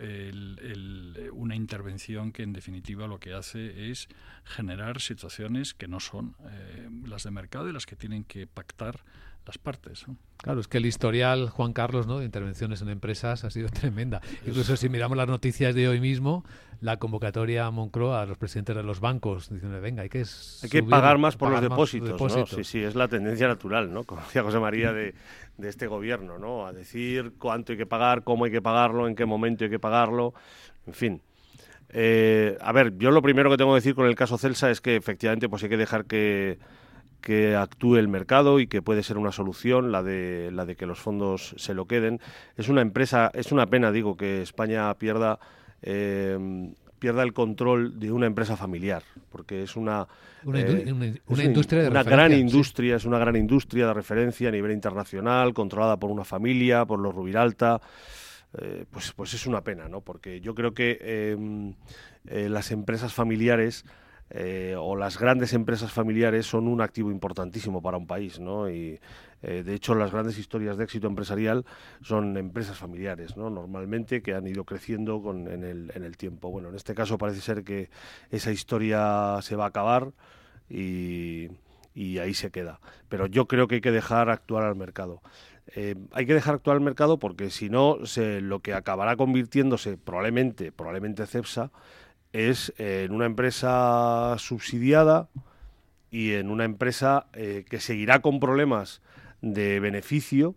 una 1.32 1.56
intervención 1.56 2.32
que 2.32 2.42
en 2.42 2.52
definitiva 2.52 3.06
lo 3.06 3.18
que 3.18 3.32
hace 3.32 3.90
es 3.90 4.09
generar 4.44 5.00
situaciones 5.00 5.73
que 5.73 5.88
no 5.88 6.00
son 6.00 6.37
eh, 6.44 6.88
las 7.06 7.25
de 7.25 7.30
mercado 7.30 7.68
y 7.68 7.73
las 7.73 7.87
que 7.87 7.97
tienen 7.97 8.25
que 8.25 8.47
pactar 8.47 9.02
las 9.46 9.58
partes. 9.58 10.06
Claro, 10.37 10.61
es 10.61 10.68
que 10.68 10.78
el 10.78 10.87
historial, 10.87 11.49
Juan 11.49 11.72
Carlos, 11.72 12.06
¿no? 12.06 12.18
de 12.18 12.25
intervenciones 12.25 12.82
en 12.82 12.88
empresas 12.88 13.44
ha 13.44 13.50
sido 13.50 13.68
tremenda. 13.80 14.20
Incluso 14.46 14.76
si 14.76 14.88
miramos 14.88 15.16
las 15.16 15.28
noticias 15.28 15.75
de 15.75 15.88
hoy 15.88 16.00
mismo, 16.00 16.44
la 16.80 16.99
convocatoria 16.99 17.66
a 17.66 17.70
Moncloa 17.70 18.22
a 18.22 18.26
los 18.26 18.38
presidentes 18.38 18.75
de 18.76 18.82
los 18.82 19.00
bancos 19.00 19.49
diciendo, 19.50 19.80
venga, 19.80 20.02
hay 20.02 20.08
que 20.08 20.25
hay 20.62 20.68
que 20.68 20.82
pagar 20.82 21.18
más 21.18 21.37
por 21.37 21.50
los 21.50 21.61
depósitos, 21.61 22.50
Sí, 22.50 22.64
sí, 22.64 22.82
es 22.82 22.94
la 22.94 23.08
tendencia 23.08 23.49
natural, 23.49 23.92
¿no? 23.92 24.04
Como 24.04 24.20
decía 24.22 24.42
José 24.42 24.58
María 24.58 24.92
de, 24.92 25.14
de 25.56 25.68
este 25.68 25.87
gobierno, 25.87 26.38
¿no? 26.38 26.66
A 26.66 26.72
decir 26.72 27.34
cuánto 27.38 27.72
hay 27.72 27.78
que 27.78 27.87
pagar, 27.87 28.25
cómo 28.25 28.44
hay 28.44 28.50
que 28.50 28.62
pagarlo, 28.62 29.06
en 29.06 29.14
qué 29.14 29.26
momento 29.26 29.64
hay 29.64 29.70
que 29.70 29.78
pagarlo, 29.78 30.34
en 30.87 30.94
fin. 30.94 31.22
Eh, 31.94 32.56
a 32.61 32.72
ver, 32.72 32.96
yo 32.96 33.11
lo 33.11 33.20
primero 33.22 33.50
que 33.50 33.56
tengo 33.56 33.72
que 33.72 33.76
decir 33.76 33.94
con 33.94 34.06
el 34.06 34.14
caso 34.14 34.38
Celsa 34.38 34.70
es 34.70 34.80
que 34.80 34.96
efectivamente 34.96 35.49
pues 35.49 35.62
hay 35.62 35.68
que 35.68 35.76
dejar 35.76 36.06
que 36.06 36.58
que 37.23 37.57
actúe 37.57 37.97
el 37.97 38.09
mercado 38.09 38.61
y 38.61 38.67
que 38.67 38.83
puede 38.83 39.02
ser 39.02 39.17
una 39.17 39.33
solución 39.33 39.93
la 39.93 40.02
de 40.02 40.50
la 40.52 40.67
de 40.67 40.76
que 40.76 40.85
los 40.85 40.99
fondos 40.99 41.55
se 41.57 41.73
lo 41.73 41.87
queden. 41.87 42.21
Es 42.57 42.69
una 42.69 42.83
empresa 42.83 43.31
es 43.33 43.52
una 43.52 43.67
pena 43.67 43.91
digo 43.91 44.17
que 44.17 44.43
España 44.43 44.93
pierda 44.99 45.38
eh, 45.81 46.71
pierda 46.99 47.23
el 47.23 47.33
control 47.33 47.99
de 47.99 48.12
una 48.12 48.26
empresa 48.26 48.57
familiar 48.57 49.02
porque 49.31 49.62
es 49.62 49.76
una 49.76 50.07
una, 50.45 50.61
eh, 50.61 50.85
industria 51.45 51.83
de 51.83 51.88
una 51.88 52.02
gran 52.02 52.33
industria 52.33 52.97
es 52.97 53.05
una 53.05 53.19
gran 53.19 53.37
industria 53.37 53.87
de 53.87 53.95
referencia 53.95 54.49
a 54.49 54.52
nivel 54.52 54.73
internacional 54.73 55.55
controlada 55.55 55.97
por 55.97 56.11
una 56.11 56.25
familia 56.25 56.85
por 56.85 57.00
los 57.00 57.14
Rubiralta 57.14 57.81
eh, 58.59 58.85
pues 58.91 59.12
pues 59.12 59.35
es 59.35 59.47
una 59.47 59.62
pena 59.62 59.88
no 59.88 60.00
porque 60.00 60.41
yo 60.41 60.55
creo 60.55 60.75
que 60.75 61.75
las 62.25 62.71
empresas 62.71 63.12
familiares 63.12 63.85
eh, 64.35 64.75
o 64.79 64.97
las 64.97 65.19
grandes 65.19 65.53
empresas 65.53 65.93
familiares 65.93 66.47
son 66.47 66.67
un 66.67 66.81
activo 66.81 67.11
importantísimo 67.11 67.83
para 67.83 67.99
un 67.99 68.07
país, 68.07 68.41
¿no? 68.41 68.71
Y 68.71 68.99
eh, 69.43 69.62
de 69.62 69.75
hecho 69.75 69.95
las 69.95 70.11
grandes 70.11 70.39
historias 70.39 70.79
de 70.79 70.85
éxito 70.85 71.07
empresarial 71.07 71.67
son 72.01 72.39
empresas 72.39 72.79
familiares, 72.79 73.37
¿no? 73.37 73.51
Normalmente 73.51 74.23
que 74.23 74.33
han 74.33 74.47
ido 74.47 74.65
creciendo 74.65 75.21
con, 75.21 75.49
en, 75.49 75.65
el, 75.65 76.17
tiempo. 76.17 76.51
Bueno, 76.51 76.71
en 76.71 76.77
este 76.77 76.95
caso 76.95 77.19
parece 77.19 77.43
ser 77.43 77.62
que 77.62 77.91
esa 78.31 78.51
historia 78.51 79.39
se 79.43 79.55
va 79.55 79.65
a 79.65 79.69
acabar 79.69 80.12
y, 80.71 81.49
y 81.95 82.17
ahí 82.17 82.33
se 82.33 82.51
queda. 82.51 82.81
Pero 83.11 83.27
yo 83.27 83.47
creo 83.47 83.69
que 83.69 83.75
hay 83.77 83.81
que 83.83 83.91
dejar 83.91 84.31
actuar 84.31 84.65
al 84.65 84.77
mercado. 84.77 85.21
Eh, 85.75 85.95
hay 86.12 86.25
que 86.25 86.35
dejar 86.35 86.55
actuar 86.55 86.77
al 86.77 86.83
mercado 86.83 87.19
porque 87.19 87.51
si 87.51 87.69
no, 87.69 87.99
lo 88.17 88.61
que 88.61 88.73
acabará 88.73 89.17
convirtiéndose 89.17 89.99
probablemente, 89.99 90.73
probablemente 90.73 91.27
CEPSA, 91.27 91.71
es 92.33 92.73
en 92.79 93.12
una 93.12 93.27
empresa 93.27 94.37
subsidiada 94.39 95.29
y 96.11 96.33
en 96.33 96.51
una 96.51 96.65
empresa 96.65 97.27
eh, 97.33 97.65
que 97.69 97.81
seguirá 97.81 98.21
con 98.21 98.39
problemas 98.39 99.01
de 99.41 99.81
beneficio, 99.81 100.55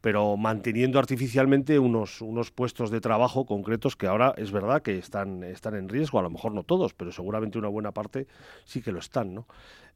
pero 0.00 0.36
manteniendo 0.36 0.98
artificialmente 0.98 1.78
unos, 1.78 2.20
unos 2.20 2.50
puestos 2.50 2.90
de 2.90 3.00
trabajo 3.00 3.46
concretos 3.46 3.96
que 3.96 4.06
ahora 4.06 4.34
es 4.36 4.52
verdad 4.52 4.82
que 4.82 4.98
están, 4.98 5.42
están 5.44 5.74
en 5.74 5.88
riesgo, 5.88 6.18
a 6.18 6.22
lo 6.22 6.30
mejor 6.30 6.52
no 6.52 6.64
todos, 6.64 6.92
pero 6.92 7.12
seguramente 7.12 7.56
una 7.56 7.68
buena 7.68 7.92
parte 7.92 8.26
sí 8.64 8.82
que 8.82 8.92
lo 8.92 8.98
están, 8.98 9.34
¿no? 9.34 9.46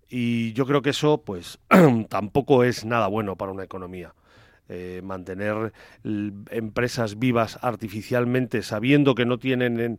Y 0.08 0.54
yo 0.54 0.64
creo 0.64 0.80
que 0.80 0.90
eso, 0.90 1.22
pues, 1.22 1.58
tampoco 2.08 2.64
es 2.64 2.84
nada 2.84 3.08
bueno 3.08 3.36
para 3.36 3.52
una 3.52 3.64
economía. 3.64 4.14
Eh, 4.70 5.00
mantener 5.02 5.72
empresas 6.04 7.18
vivas 7.18 7.58
artificialmente 7.62 8.62
sabiendo 8.62 9.14
que 9.14 9.24
no 9.24 9.38
tienen 9.38 9.98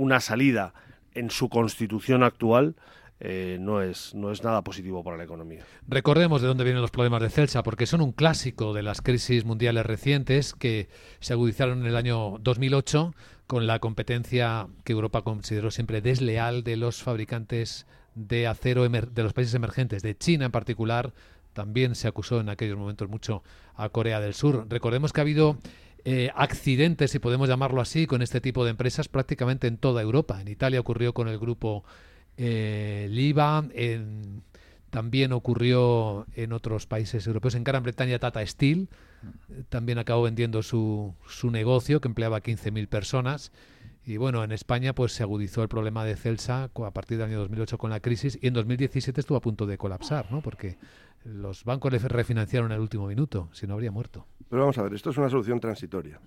una 0.00 0.20
salida 0.20 0.72
en 1.12 1.30
su 1.30 1.50
constitución 1.50 2.22
actual, 2.22 2.74
eh, 3.20 3.58
no, 3.60 3.82
es, 3.82 4.14
no 4.14 4.32
es 4.32 4.42
nada 4.42 4.62
positivo 4.64 5.04
para 5.04 5.18
la 5.18 5.24
economía. 5.24 5.62
Recordemos 5.86 6.40
de 6.40 6.48
dónde 6.48 6.64
vienen 6.64 6.80
los 6.80 6.90
problemas 6.90 7.20
de 7.20 7.28
Celsa, 7.28 7.62
porque 7.62 7.84
son 7.84 8.00
un 8.00 8.12
clásico 8.12 8.72
de 8.72 8.82
las 8.82 9.02
crisis 9.02 9.44
mundiales 9.44 9.84
recientes 9.84 10.54
que 10.54 10.88
se 11.20 11.34
agudizaron 11.34 11.80
en 11.80 11.86
el 11.86 11.96
año 11.96 12.38
2008 12.40 13.14
con 13.46 13.66
la 13.66 13.78
competencia 13.78 14.68
que 14.84 14.94
Europa 14.94 15.20
consideró 15.20 15.70
siempre 15.70 16.00
desleal 16.00 16.64
de 16.64 16.78
los 16.78 17.02
fabricantes 17.02 17.86
de 18.14 18.46
acero 18.46 18.88
de 18.88 19.22
los 19.22 19.34
países 19.34 19.54
emergentes, 19.54 20.02
de 20.02 20.16
China 20.16 20.46
en 20.46 20.52
particular. 20.52 21.12
También 21.52 21.94
se 21.94 22.08
acusó 22.08 22.40
en 22.40 22.48
aquellos 22.48 22.78
momentos 22.78 23.10
mucho 23.10 23.42
a 23.74 23.90
Corea 23.90 24.20
del 24.20 24.32
Sur. 24.32 24.66
Recordemos 24.70 25.12
que 25.12 25.20
ha 25.20 25.22
habido 25.22 25.58
eh, 26.04 26.30
accidentes, 26.34 27.10
si 27.10 27.18
podemos 27.18 27.48
llamarlo 27.48 27.80
así, 27.80 28.06
con 28.06 28.22
este 28.22 28.40
tipo 28.40 28.64
de 28.64 28.70
empresas 28.70 29.08
prácticamente 29.08 29.66
en 29.66 29.76
toda 29.76 30.02
Europa. 30.02 30.40
En 30.40 30.48
Italia 30.48 30.80
ocurrió 30.80 31.12
con 31.12 31.28
el 31.28 31.38
grupo 31.38 31.84
eh, 32.36 33.06
Liva, 33.10 33.64
también 34.90 35.32
ocurrió 35.32 36.26
en 36.34 36.52
otros 36.52 36.86
países 36.86 37.26
europeos. 37.26 37.54
En 37.54 37.64
Gran 37.64 37.82
Bretaña 37.82 38.18
Tata 38.18 38.44
Steel 38.44 38.88
eh, 39.48 39.62
también 39.68 39.98
acabó 39.98 40.22
vendiendo 40.22 40.62
su, 40.62 41.14
su 41.28 41.50
negocio 41.50 42.00
que 42.00 42.08
empleaba 42.08 42.42
15.000 42.42 42.88
personas. 42.88 43.52
Y 44.04 44.16
bueno, 44.16 44.42
en 44.42 44.50
España 44.50 44.94
pues 44.94 45.12
se 45.12 45.22
agudizó 45.22 45.62
el 45.62 45.68
problema 45.68 46.04
de 46.04 46.16
Celsa 46.16 46.64
a 46.74 46.90
partir 46.90 47.18
del 47.18 47.28
año 47.28 47.38
2008 47.40 47.78
con 47.78 47.90
la 47.90 48.00
crisis 48.00 48.38
y 48.40 48.48
en 48.48 48.54
2017 48.54 49.20
estuvo 49.20 49.38
a 49.38 49.40
punto 49.40 49.66
de 49.66 49.78
colapsar, 49.78 50.32
¿no? 50.32 50.40
Porque 50.40 50.78
los 51.24 51.64
bancos 51.64 51.92
le 51.92 51.98
refinanciaron 51.98 52.70
en 52.70 52.76
el 52.76 52.80
último 52.80 53.06
minuto, 53.06 53.48
si 53.52 53.66
no 53.66 53.74
habría 53.74 53.90
muerto. 53.90 54.26
Pero 54.48 54.62
vamos 54.62 54.78
a 54.78 54.82
ver, 54.82 54.94
esto 54.94 55.10
es 55.10 55.18
una 55.18 55.28
solución 55.28 55.60
transitoria, 55.60 56.20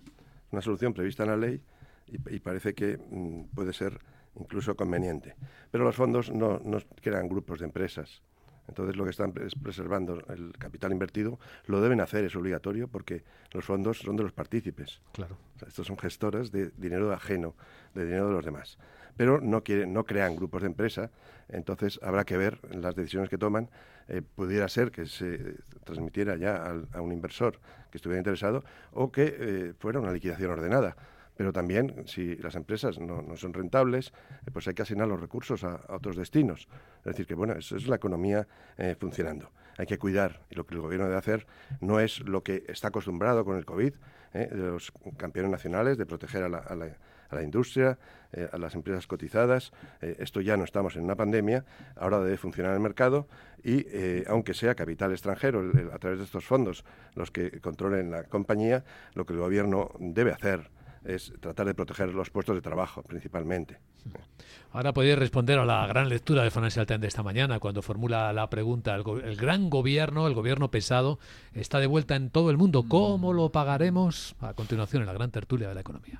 una 0.52 0.62
solución 0.62 0.94
prevista 0.94 1.24
en 1.24 1.30
la 1.30 1.38
ley 1.38 1.62
y, 2.08 2.40
parece 2.40 2.74
que 2.74 2.98
mm, 2.98 3.56
puede 3.56 3.74
ser 3.74 4.00
incluso 4.36 4.76
conveniente. 4.76 5.36
Pero 5.72 5.84
los 5.84 5.96
fondos 5.96 6.32
no, 6.32 6.60
no 6.64 6.80
crean 7.02 7.28
grupos 7.28 7.60
de 7.60 7.66
empresas, 7.66 8.22
entonces 8.68 8.96
lo 8.96 9.04
que 9.04 9.10
están 9.10 9.34
es 9.46 9.56
preservando 9.56 10.22
el 10.30 10.54
capital 10.58 10.92
invertido, 10.92 11.40
lo 11.66 11.82
deben 11.82 12.00
hacer, 12.00 12.24
es 12.24 12.36
obligatorio, 12.36 12.88
porque 12.88 13.24
los 13.52 13.66
fondos 13.66 14.00
son 14.00 14.16
de 14.16 14.24
los 14.24 14.32
partícipes. 14.32 15.02
Claro. 15.12 15.38
estos 15.68 15.88
son 15.88 15.98
gestores 15.98 16.52
de 16.52 16.72
dinero 16.78 17.12
ajeno, 17.12 17.56
de 17.94 18.06
dinero 18.06 18.28
de 18.28 18.34
los 18.34 18.46
demás. 18.46 18.78
Pero 19.18 19.42
no, 19.42 19.64
quieren, 19.64 19.94
no 19.94 20.06
crean 20.06 20.36
grupos 20.36 20.62
de 20.62 20.68
empresa, 20.68 21.12
entonces 21.50 22.00
habrá 22.02 22.24
que 22.24 22.38
ver 22.38 22.60
las 22.74 22.96
decisiones 22.96 23.30
que 23.30 23.38
toman. 23.38 23.70
Eh, 24.08 24.22
pudiera 24.22 24.68
ser 24.68 24.92
que 24.92 25.06
se 25.06 25.56
transmitiera 25.84 26.36
ya 26.36 26.76
a 26.92 27.02
un 27.02 27.12
inversor 27.12 27.60
que 27.90 27.98
estuviera 27.98 28.20
interesado 28.20 28.64
o 28.92 29.12
que 29.12 29.36
eh, 29.38 29.74
fuera 29.80 30.00
una 30.00 30.12
liquidación 30.12 30.52
ordenada 30.52 30.96
pero 31.36 31.52
también 31.52 32.04
si 32.06 32.36
las 32.36 32.54
empresas 32.54 33.00
no, 33.00 33.36
son 33.38 33.54
rentables, 33.54 34.14
eh, 34.46 34.52
pues 34.54 34.68
hay 34.68 34.76
que 34.76 34.84
asignar 34.84 35.08
los 35.08 35.20
recursos 35.20 35.64
a, 35.64 35.82
otros 35.90 36.16
destinos. 36.16 36.68
Es 37.00 37.06
decir, 37.06 37.26
que 37.26 37.34
bueno, 37.34 37.54
eso 37.54 37.76
es 37.76 37.88
la 37.88 37.96
economía 37.96 38.48
funcionando. 39.00 39.50
Hay 39.80 39.88
que 39.88 39.98
cuidar, 39.98 40.42
y 40.52 40.56
lo 40.56 40.68
que 40.68 40.76
el 40.76 40.82
gobierno 40.82 41.08
debe 41.08 41.18
hacer 41.18 41.48
no 41.82 42.00
es 42.00 42.20
lo 42.20 42.44
que 42.44 42.64
está 42.68 42.90
acostumbrado 42.90 43.44
con 43.46 43.58
el 43.58 43.66
COVID, 43.66 43.96
de 44.32 44.56
los 44.56 44.94
campeones 45.18 45.52
nacionales, 45.52 45.98
de 45.98 46.06
proteger 46.06 46.44
a 46.44 46.50
la, 46.50 46.60
a 46.60 46.76
la, 46.76 46.96
industria, 47.42 47.98
a 48.52 48.58
las 48.58 48.76
empresas 48.76 49.08
cotizadas. 49.08 49.72
esto 50.02 50.42
ya 50.42 50.58
no 50.58 50.64
estamos 50.64 50.96
en 50.96 51.04
una 51.04 51.16
pandemia, 51.16 51.66
ahora 51.96 52.20
debe 52.20 52.38
funcionar 52.38 52.74
el 52.74 52.80
mercado 52.80 53.28
y, 53.64 53.86
aunque 54.28 54.54
sea 54.54 54.76
capital 54.76 55.12
extranjero, 55.12 55.64
a 55.94 56.00
través 56.00 56.20
de 56.20 56.26
estos 56.26 56.44
fondos, 56.44 56.84
los 57.16 57.32
que 57.32 57.62
controlen 57.62 58.12
la 58.12 58.24
compañía, 58.24 58.84
lo 59.14 59.26
que 59.26 59.34
el 59.34 59.40
gobierno 59.40 59.92
debe 60.00 60.32
hacer 60.32 60.70
es 61.06 61.34
tratar 61.40 61.68
de 61.68 61.74
proteger 61.74 62.14
los 62.14 62.30
puestos 62.30 62.56
de 62.56 62.62
trabajo 62.62 63.04
principalmente. 63.04 63.78
Ahora 64.72 64.94
podéis 64.94 65.18
responder 65.18 65.60
a 65.60 65.66
la 65.66 65.86
gran 65.88 66.10
lectura 66.10 66.44
de 66.44 66.52
Financial 66.52 66.86
Times 66.86 67.02
de 67.02 67.08
esta 67.08 67.24
mañana 67.24 67.60
cuando 67.60 67.82
formula 67.82 68.34
la 68.34 68.50
pregunta, 68.50 68.96
el, 68.96 69.36
gran 69.36 69.70
gobierno, 69.70 70.28
el 70.28 70.34
gobierno 70.34 70.72
pesado, 70.72 71.20
está 71.54 71.80
de 71.80 71.88
vuelta 71.88 72.16
en 72.16 72.30
todo 72.30 72.50
el 72.50 72.58
mundo. 72.58 72.86
¿Cómo 72.88 73.34
lo 73.34 73.52
pagaremos? 73.52 74.36
A 74.40 74.54
continuación 74.54 75.04
en 75.04 75.08
la 75.08 75.14
gran 75.14 75.32
tertulia 75.32 75.68
de 75.70 75.76
la 75.76 75.82
economía. 75.82 76.20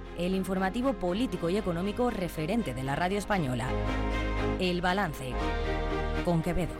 el 0.25 0.35
informativo 0.35 0.93
político 0.93 1.49
y 1.49 1.57
económico 1.57 2.09
referente 2.09 2.73
de 2.73 2.83
la 2.83 2.95
radio 2.95 3.17
española. 3.17 3.67
El 4.59 4.81
balance 4.81 5.33
con 6.23 6.43
Quevedo. 6.43 6.75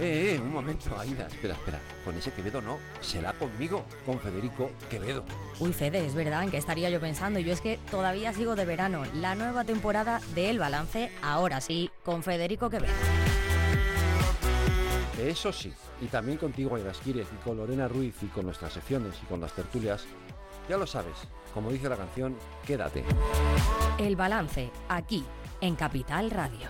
Eh, 0.00 0.34
eh, 0.34 0.40
un 0.40 0.52
momento, 0.52 0.98
Aida, 0.98 1.26
espera, 1.26 1.54
espera. 1.54 1.80
Con 2.04 2.14
ese 2.16 2.30
Quevedo 2.32 2.60
no, 2.60 2.78
será 3.00 3.32
conmigo, 3.32 3.84
con 4.04 4.20
Federico 4.20 4.70
Quevedo. 4.90 5.24
Uy, 5.58 5.72
Fede, 5.72 6.04
es 6.04 6.14
verdad, 6.14 6.42
¿en 6.42 6.50
qué 6.50 6.58
estaría 6.58 6.90
yo 6.90 7.00
pensando? 7.00 7.40
Yo 7.40 7.54
es 7.54 7.62
que 7.62 7.78
todavía 7.90 8.34
sigo 8.34 8.54
de 8.54 8.66
verano. 8.66 9.04
La 9.14 9.34
nueva 9.34 9.64
temporada 9.64 10.20
de 10.34 10.50
El 10.50 10.58
Balance, 10.58 11.10
ahora 11.22 11.62
sí, 11.62 11.90
con 12.04 12.22
Federico 12.22 12.68
Quevedo. 12.68 12.92
Eso 15.18 15.52
sí, 15.52 15.72
y 16.00 16.06
también 16.06 16.38
contigo, 16.38 16.76
Aidasquírez, 16.76 17.26
y 17.32 17.44
con 17.44 17.56
Lorena 17.56 17.88
Ruiz, 17.88 18.14
y 18.22 18.26
con 18.26 18.46
nuestras 18.46 18.72
secciones, 18.72 19.14
y 19.22 19.26
con 19.26 19.40
las 19.40 19.52
tertulias. 19.52 20.06
Ya 20.68 20.76
lo 20.76 20.86
sabes, 20.86 21.14
como 21.52 21.70
dice 21.70 21.88
la 21.88 21.96
canción, 21.96 22.36
quédate. 22.66 23.04
El 23.98 24.16
balance, 24.16 24.70
aquí, 24.88 25.24
en 25.60 25.76
Capital 25.76 26.30
Radio. 26.30 26.68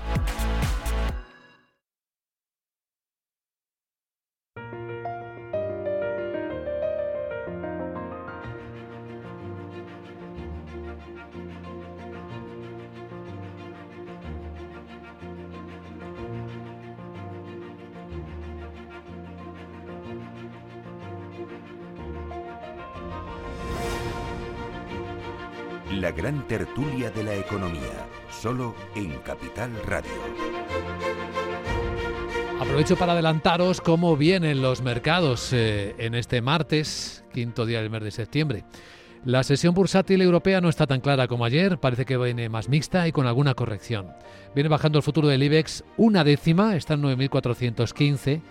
Tertulia 26.47 27.11
de 27.11 27.25
la 27.25 27.35
economía, 27.35 28.07
solo 28.31 28.75
en 28.95 29.13
Capital 29.21 29.71
Radio. 29.87 30.13
Aprovecho 32.61 32.97
para 32.97 33.13
adelantaros 33.13 33.81
cómo 33.81 34.17
vienen 34.17 34.61
los 34.61 34.83
mercados 34.83 35.53
eh, 35.53 35.95
en 35.99 36.15
este 36.15 36.43
martes, 36.43 37.25
quinto 37.33 37.67
día 37.67 37.81
del 37.81 37.91
mes 37.91 38.03
de 38.03 38.11
septiembre. 38.11 38.65
La 39.25 39.43
sesión 39.43 39.75
bursátil 39.75 40.21
europea 40.21 40.61
no 40.61 40.69
está 40.69 40.87
tan 40.87 41.01
clara 41.01 41.29
como 41.29 41.47
ayer, 41.47 41.79
parece 41.79 42.05
que 42.05 42.19
viene 42.19 42.51
más 42.51 42.69
mixta 42.69 43.09
y 43.09 43.13
con 43.13 43.27
alguna 43.27 43.55
corrección. 43.55 44.13
Viene 44.55 44.69
bajando 44.69 44.99
el 44.99 45.03
futuro 45.03 45.29
del 45.29 45.43
IBEX 45.43 45.83
una 45.97 46.25
décima, 46.25 46.77
está 46.77 46.95
en 46.95 47.03
9.415, 47.03 48.43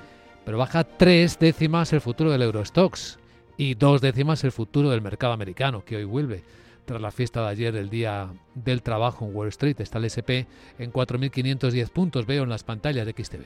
pero 0.44 0.58
baja 0.58 0.84
tres 0.84 1.38
décimas 1.38 1.94
el 1.94 2.02
futuro 2.02 2.32
del 2.32 2.42
Eurostox 2.42 3.20
y 3.56 3.76
dos 3.76 4.02
décimas 4.02 4.44
el 4.44 4.52
futuro 4.52 4.90
del 4.90 5.02
mercado 5.02 5.34
americano, 5.34 5.86
que 5.86 5.98
hoy 5.98 6.06
vuelve. 6.06 6.44
Tras 6.86 7.02
la 7.02 7.12
fiesta 7.12 7.42
de 7.42 7.48
ayer, 7.48 7.76
el 7.76 7.90
día 7.90 8.34
del 8.56 8.82
trabajo 8.82 9.26
en 9.26 9.36
Wall 9.36 9.48
Street, 9.50 9.80
está 9.80 10.00
el 10.00 10.06
SP 10.12 10.48
en 10.80 10.92
4.510 10.92 11.90
puntos, 11.90 12.26
veo 12.26 12.44
en 12.44 12.50
las 12.50 12.64
pantallas 12.64 13.06
de 13.06 13.14
XTV. 13.14 13.46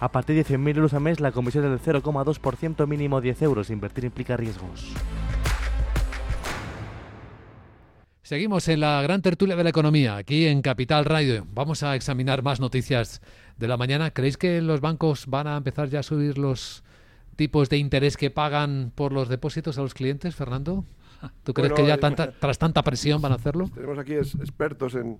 A 0.00 0.12
partir 0.12 0.36
de 0.36 0.44
100.000 0.44 0.76
euros 0.76 0.94
al 0.94 1.00
mes, 1.00 1.18
la 1.18 1.32
comisión 1.32 1.64
es 1.64 1.84
del 1.84 2.02
0,2%, 2.02 2.86
mínimo 2.86 3.20
10 3.20 3.42
euros. 3.42 3.70
Invertir 3.70 4.04
implica 4.04 4.36
riesgos. 4.36 4.94
Seguimos 8.22 8.68
en 8.68 8.80
la 8.80 9.00
gran 9.02 9.22
tertulia 9.22 9.56
de 9.56 9.64
la 9.64 9.70
economía, 9.70 10.16
aquí 10.16 10.46
en 10.46 10.60
Capital 10.60 11.04
Radio. 11.06 11.46
Vamos 11.52 11.82
a 11.82 11.96
examinar 11.96 12.42
más 12.42 12.60
noticias 12.60 13.22
de 13.56 13.66
la 13.66 13.76
mañana. 13.76 14.10
¿Creéis 14.10 14.36
que 14.36 14.60
los 14.60 14.80
bancos 14.80 15.26
van 15.26 15.46
a 15.46 15.56
empezar 15.56 15.88
ya 15.88 16.00
a 16.00 16.02
subir 16.02 16.36
los 16.36 16.84
tipos 17.36 17.68
de 17.70 17.78
interés 17.78 18.16
que 18.16 18.30
pagan 18.30 18.92
por 18.94 19.12
los 19.12 19.28
depósitos 19.28 19.78
a 19.78 19.82
los 19.82 19.94
clientes, 19.94 20.36
Fernando? 20.36 20.84
¿Tú 21.42 21.54
crees 21.54 21.72
que 21.72 21.86
ya 21.86 21.94
eh, 21.94 22.32
tras 22.38 22.58
tanta 22.58 22.82
presión 22.82 23.20
van 23.22 23.32
a 23.32 23.36
hacerlo? 23.36 23.70
Tenemos 23.74 23.98
aquí 23.98 24.14
expertos 24.14 24.94
en 24.94 25.18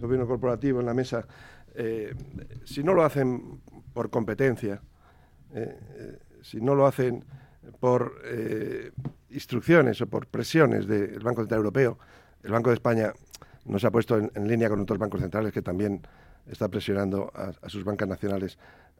gobierno 0.00 0.26
corporativo 0.26 0.80
en 0.80 0.86
la 0.86 0.94
mesa. 0.94 1.26
Eh, 1.82 2.14
si 2.64 2.84
no 2.84 2.92
lo 2.92 3.04
hacen 3.04 3.62
por 3.94 4.10
competencia, 4.10 4.82
eh, 5.54 5.78
eh, 5.94 6.18
si 6.42 6.60
no 6.60 6.74
lo 6.74 6.86
hacen 6.86 7.24
por 7.78 8.20
instrucciones 9.30 10.00
o 10.02 10.06
por 10.06 10.26
presiones 10.26 10.86
del 10.86 11.20
Banco 11.20 11.40
Central 11.40 11.58
Europeo, 11.58 11.98
el 12.42 12.52
Banco 12.52 12.68
de 12.68 12.74
España 12.74 13.12
no 13.64 13.78
se 13.78 13.86
ha 13.86 13.90
puesto 13.90 14.18
en, 14.18 14.48
línea 14.48 14.68
con 14.68 14.80
otros 14.80 14.98
bancos 14.98 15.20
centrales 15.20 15.52
que 15.52 15.62
también 15.62 16.02
está 16.46 16.68
presionando 16.68 17.32
a, 17.34 17.68
sus 17.68 17.84
bancas 17.84 18.08
nacionales 18.08 18.58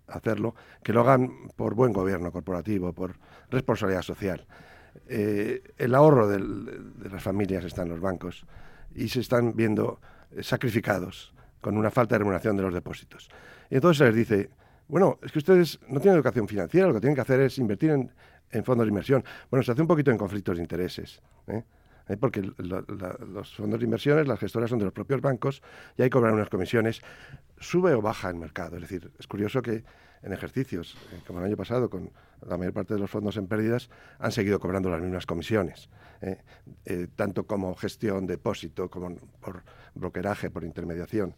a 0.09 0.15
hacerlo, 0.15 0.55
que 0.83 0.95
lo 0.95 1.01
hagan 1.01 1.49
por 1.57 1.75
buen 1.75 1.93
gobierno 1.93 2.33
corporativo, 2.33 2.95
por 2.95 3.17
responsabilidad 3.51 4.03
social. 4.03 4.47
el 5.07 5.95
ahorro 5.95 6.29
de 6.29 7.11
las 7.11 7.23
familias 7.23 7.65
está 7.65 7.83
en 7.83 7.91
los 7.91 8.01
bancos 8.01 8.47
y 8.95 9.09
se 9.09 9.21
están 9.21 9.55
viendo 9.55 10.01
sacrificados 10.41 11.35
con 11.61 11.77
una 11.77 11.91
falta 11.91 12.15
de 12.15 12.21
remuneración 12.21 12.57
de 12.57 12.63
los 12.63 12.75
depósitos. 12.75 13.29
Y 13.71 13.77
entonces 13.77 13.99
se 13.99 14.05
les 14.05 14.15
dice, 14.15 14.51
bueno, 14.89 15.19
es 15.23 15.33
que 15.33 15.39
ustedes 15.39 15.79
no 15.89 16.01
tienen 16.01 16.17
educación 16.17 16.49
financiera, 16.49 16.89
lo 16.89 16.95
que 16.95 17.01
tienen 17.01 17.15
que 17.15 17.21
hacer 17.21 17.41
es 17.41 17.59
invertir 17.59 17.91
en, 17.91 18.65
fondos 18.65 18.87
de 18.87 18.89
inversión. 18.89 19.25
Bueno, 19.51 19.63
se 19.63 19.73
hace 19.73 19.83
un 19.83 19.89
poquito 19.89 20.11
en 20.11 20.19
conflictos 20.19 20.57
de 20.57 20.63
intereses. 20.63 21.23
¿eh? 21.47 21.63
¿Eh? 22.09 22.17
porque 22.17 22.43
los 22.43 23.55
fondos 23.55 23.79
de 23.79 23.85
inversiones, 23.85 24.27
las 24.27 24.41
gestoras 24.41 24.69
son 24.69 24.81
de 24.81 24.87
los 24.87 24.93
propios 24.93 25.21
bancos 25.21 25.63
y 25.97 26.03
hay 26.03 26.09
que 26.09 26.15
cobrar 26.15 26.33
unas 26.35 26.49
comisiones. 26.49 27.03
Sube 27.59 27.95
o 27.95 28.03
baja 28.03 28.29
el 28.31 28.35
mercado. 28.35 28.77
Es 28.77 28.83
decir, 28.83 29.13
es 29.19 29.29
curioso 29.29 29.63
que 29.63 29.85
en 30.23 30.33
ejercicios, 30.33 30.97
eh, 31.13 31.21
como 31.27 31.39
el 31.39 31.47
año 31.47 31.57
pasado, 31.57 31.89
con 31.89 32.11
la 32.47 32.57
mayor 32.57 32.73
parte 32.73 32.95
de 32.95 33.01
los 33.01 33.11
fondos 33.11 33.37
en 33.37 33.47
pérdidas, 33.47 33.91
han 34.19 34.33
seguido 34.33 34.59
cobrando 34.61 34.91
las 34.91 35.01
mismas 35.01 35.27
comisiones, 35.27 35.89
tanto 37.17 37.47
como 37.47 37.75
gestión, 37.75 38.27
depósito, 38.27 38.91
como 38.91 39.15
por 39.41 39.63
brokeraje, 39.95 40.51
por 40.51 40.65
intermediación, 40.65 41.37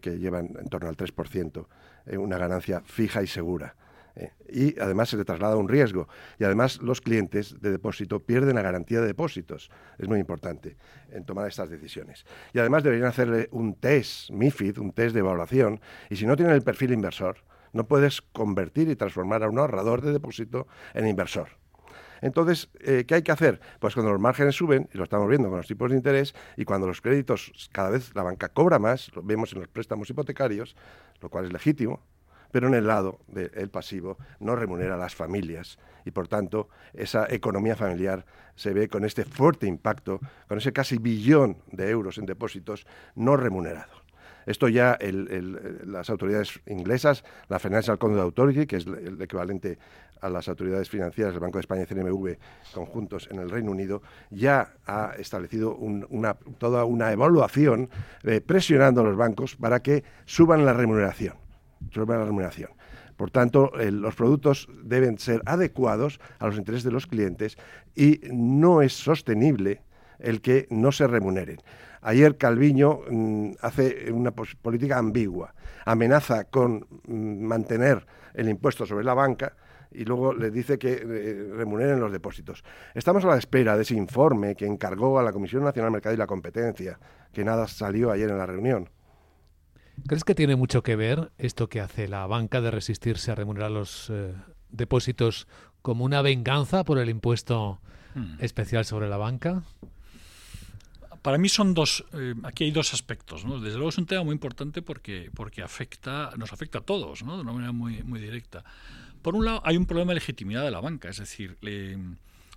que 0.00 0.18
llevan 0.18 0.50
en 0.58 0.68
torno 0.68 0.88
al 0.88 0.96
3%. 0.96 1.66
Eh, 2.06 2.18
una 2.18 2.38
ganancia 2.38 2.82
fija 2.84 3.22
y 3.22 3.26
segura. 3.26 3.76
Eh, 4.16 4.30
y 4.48 4.80
además 4.80 5.08
se 5.08 5.16
le 5.16 5.24
traslada 5.24 5.56
un 5.56 5.68
riesgo. 5.68 6.08
Y 6.38 6.44
además 6.44 6.80
los 6.82 7.00
clientes 7.00 7.60
de 7.60 7.70
depósito 7.70 8.20
pierden 8.20 8.56
la 8.56 8.62
garantía 8.62 9.00
de 9.00 9.06
depósitos. 9.06 9.70
Es 9.98 10.08
muy 10.08 10.20
importante 10.20 10.76
en 11.10 11.24
tomar 11.24 11.48
estas 11.48 11.70
decisiones. 11.70 12.24
Y 12.52 12.58
además 12.58 12.82
deberían 12.82 13.08
hacerle 13.08 13.48
un 13.52 13.74
test, 13.74 14.30
MIFID, 14.30 14.78
un 14.78 14.92
test 14.92 15.14
de 15.14 15.20
evaluación. 15.20 15.80
Y 16.10 16.16
si 16.16 16.26
no 16.26 16.36
tienen 16.36 16.54
el 16.54 16.62
perfil 16.62 16.92
inversor, 16.92 17.38
no 17.74 17.86
puedes 17.86 18.22
convertir 18.22 18.88
y 18.88 18.96
transformar 18.96 19.42
a 19.42 19.50
un 19.50 19.58
ahorrador 19.58 20.00
de 20.00 20.12
depósito 20.12 20.66
en 20.94 21.06
inversor. 21.06 21.48
Entonces, 22.22 22.70
eh, 22.80 23.04
¿qué 23.06 23.16
hay 23.16 23.22
que 23.22 23.32
hacer? 23.32 23.60
Pues 23.80 23.92
cuando 23.92 24.10
los 24.10 24.20
márgenes 24.20 24.54
suben, 24.54 24.88
y 24.94 24.96
lo 24.96 25.04
estamos 25.04 25.28
viendo 25.28 25.50
con 25.50 25.58
los 25.58 25.66
tipos 25.66 25.90
de 25.90 25.96
interés, 25.96 26.34
y 26.56 26.64
cuando 26.64 26.86
los 26.86 27.02
créditos, 27.02 27.68
cada 27.70 27.90
vez 27.90 28.14
la 28.14 28.22
banca 28.22 28.48
cobra 28.48 28.78
más, 28.78 29.14
lo 29.14 29.22
vemos 29.22 29.52
en 29.52 29.58
los 29.58 29.68
préstamos 29.68 30.08
hipotecarios, 30.08 30.74
lo 31.20 31.28
cual 31.28 31.44
es 31.44 31.52
legítimo, 31.52 32.00
pero 32.50 32.68
en 32.68 32.74
el 32.74 32.86
lado 32.86 33.18
del 33.26 33.68
pasivo 33.68 34.16
no 34.38 34.54
remunera 34.54 34.94
a 34.94 34.96
las 34.96 35.14
familias 35.14 35.76
y 36.04 36.12
por 36.12 36.28
tanto 36.28 36.68
esa 36.92 37.26
economía 37.28 37.74
familiar 37.74 38.24
se 38.54 38.72
ve 38.72 38.88
con 38.88 39.04
este 39.04 39.24
fuerte 39.24 39.66
impacto, 39.66 40.20
con 40.46 40.58
ese 40.58 40.72
casi 40.72 40.98
billón 40.98 41.56
de 41.72 41.90
euros 41.90 42.16
en 42.18 42.26
depósitos 42.26 42.86
no 43.16 43.36
remunerados. 43.36 44.03
Esto 44.46 44.68
ya 44.68 44.98
las 45.86 46.10
autoridades 46.10 46.60
inglesas, 46.66 47.24
la 47.48 47.58
Financial 47.58 47.98
Conduct 47.98 48.22
Authority, 48.22 48.66
que 48.66 48.76
es 48.76 48.86
el 48.86 49.20
equivalente 49.20 49.78
a 50.20 50.28
las 50.28 50.48
autoridades 50.48 50.88
financieras 50.88 51.34
del 51.34 51.40
Banco 51.40 51.58
de 51.58 51.60
España 51.60 51.82
y 51.82 51.86
CNMV 51.86 52.36
conjuntos 52.72 53.28
en 53.30 53.40
el 53.40 53.50
Reino 53.50 53.70
Unido, 53.70 54.02
ya 54.30 54.74
ha 54.86 55.12
establecido 55.18 55.78
toda 56.58 56.84
una 56.84 57.12
evaluación 57.12 57.90
eh, 58.22 58.40
presionando 58.40 59.02
a 59.02 59.04
los 59.04 59.16
bancos 59.16 59.56
para 59.56 59.80
que 59.80 60.02
suban 60.24 60.64
la 60.64 60.72
remuneración. 60.72 61.34
Suban 61.92 62.20
la 62.20 62.24
remuneración. 62.24 62.70
Por 63.16 63.30
tanto, 63.30 63.70
los 63.76 64.14
productos 64.14 64.68
deben 64.82 65.18
ser 65.18 65.42
adecuados 65.46 66.20
a 66.38 66.46
los 66.46 66.56
intereses 66.56 66.84
de 66.84 66.90
los 66.90 67.06
clientes 67.06 67.56
y 67.94 68.20
no 68.32 68.82
es 68.82 68.92
sostenible 68.92 69.82
el 70.18 70.40
que 70.40 70.66
no 70.70 70.90
se 70.90 71.06
remuneren. 71.06 71.58
Ayer 72.04 72.36
Calviño 72.36 73.00
mm, 73.10 73.52
hace 73.62 74.12
una 74.12 74.30
política 74.30 74.98
ambigua. 74.98 75.54
Amenaza 75.86 76.44
con 76.44 76.86
mm, 77.06 77.42
mantener 77.42 78.06
el 78.34 78.48
impuesto 78.50 78.84
sobre 78.84 79.04
la 79.04 79.14
banca 79.14 79.56
y 79.90 80.04
luego 80.04 80.34
le 80.34 80.50
dice 80.50 80.78
que 80.78 80.92
eh, 80.92 81.48
remuneren 81.54 82.00
los 82.00 82.12
depósitos. 82.12 82.62
Estamos 82.94 83.24
a 83.24 83.28
la 83.28 83.38
espera 83.38 83.74
de 83.76 83.82
ese 83.82 83.94
informe 83.94 84.54
que 84.54 84.66
encargó 84.66 85.18
a 85.18 85.22
la 85.22 85.32
Comisión 85.32 85.64
Nacional 85.64 85.86
del 85.86 85.92
Mercado 85.92 86.14
y 86.14 86.18
la 86.18 86.26
Competencia, 86.26 86.98
que 87.32 87.42
nada 87.42 87.66
salió 87.68 88.10
ayer 88.10 88.28
en 88.28 88.36
la 88.36 88.46
reunión. 88.46 88.90
¿Crees 90.06 90.24
que 90.24 90.34
tiene 90.34 90.56
mucho 90.56 90.82
que 90.82 90.96
ver 90.96 91.32
esto 91.38 91.68
que 91.68 91.80
hace 91.80 92.06
la 92.06 92.26
banca 92.26 92.60
de 92.60 92.70
resistirse 92.70 93.30
a 93.30 93.34
remunerar 93.34 93.70
los 93.70 94.10
eh, 94.10 94.34
depósitos 94.68 95.48
como 95.80 96.04
una 96.04 96.20
venganza 96.20 96.84
por 96.84 96.98
el 96.98 97.08
impuesto 97.08 97.80
hmm. 98.14 98.34
especial 98.40 98.84
sobre 98.84 99.08
la 99.08 99.16
banca? 99.16 99.62
Para 101.24 101.38
mí 101.38 101.48
son 101.48 101.72
dos, 101.72 102.04
eh, 102.12 102.34
aquí 102.42 102.64
hay 102.64 102.70
dos 102.70 102.92
aspectos. 102.92 103.46
¿no? 103.46 103.58
Desde 103.58 103.76
luego 103.76 103.88
es 103.88 103.96
un 103.96 104.04
tema 104.04 104.22
muy 104.24 104.34
importante 104.34 104.82
porque, 104.82 105.30
porque 105.34 105.62
afecta, 105.62 106.30
nos 106.36 106.52
afecta 106.52 106.80
a 106.80 106.82
todos, 106.82 107.22
¿no? 107.22 107.36
de 107.36 107.40
una 107.40 107.52
manera 107.54 107.72
muy, 107.72 108.02
muy 108.02 108.20
directa. 108.20 108.62
Por 109.22 109.34
un 109.34 109.46
lado, 109.46 109.62
hay 109.64 109.78
un 109.78 109.86
problema 109.86 110.10
de 110.10 110.16
legitimidad 110.16 110.64
de 110.64 110.70
la 110.70 110.82
banca, 110.82 111.08
es 111.08 111.16
decir, 111.16 111.56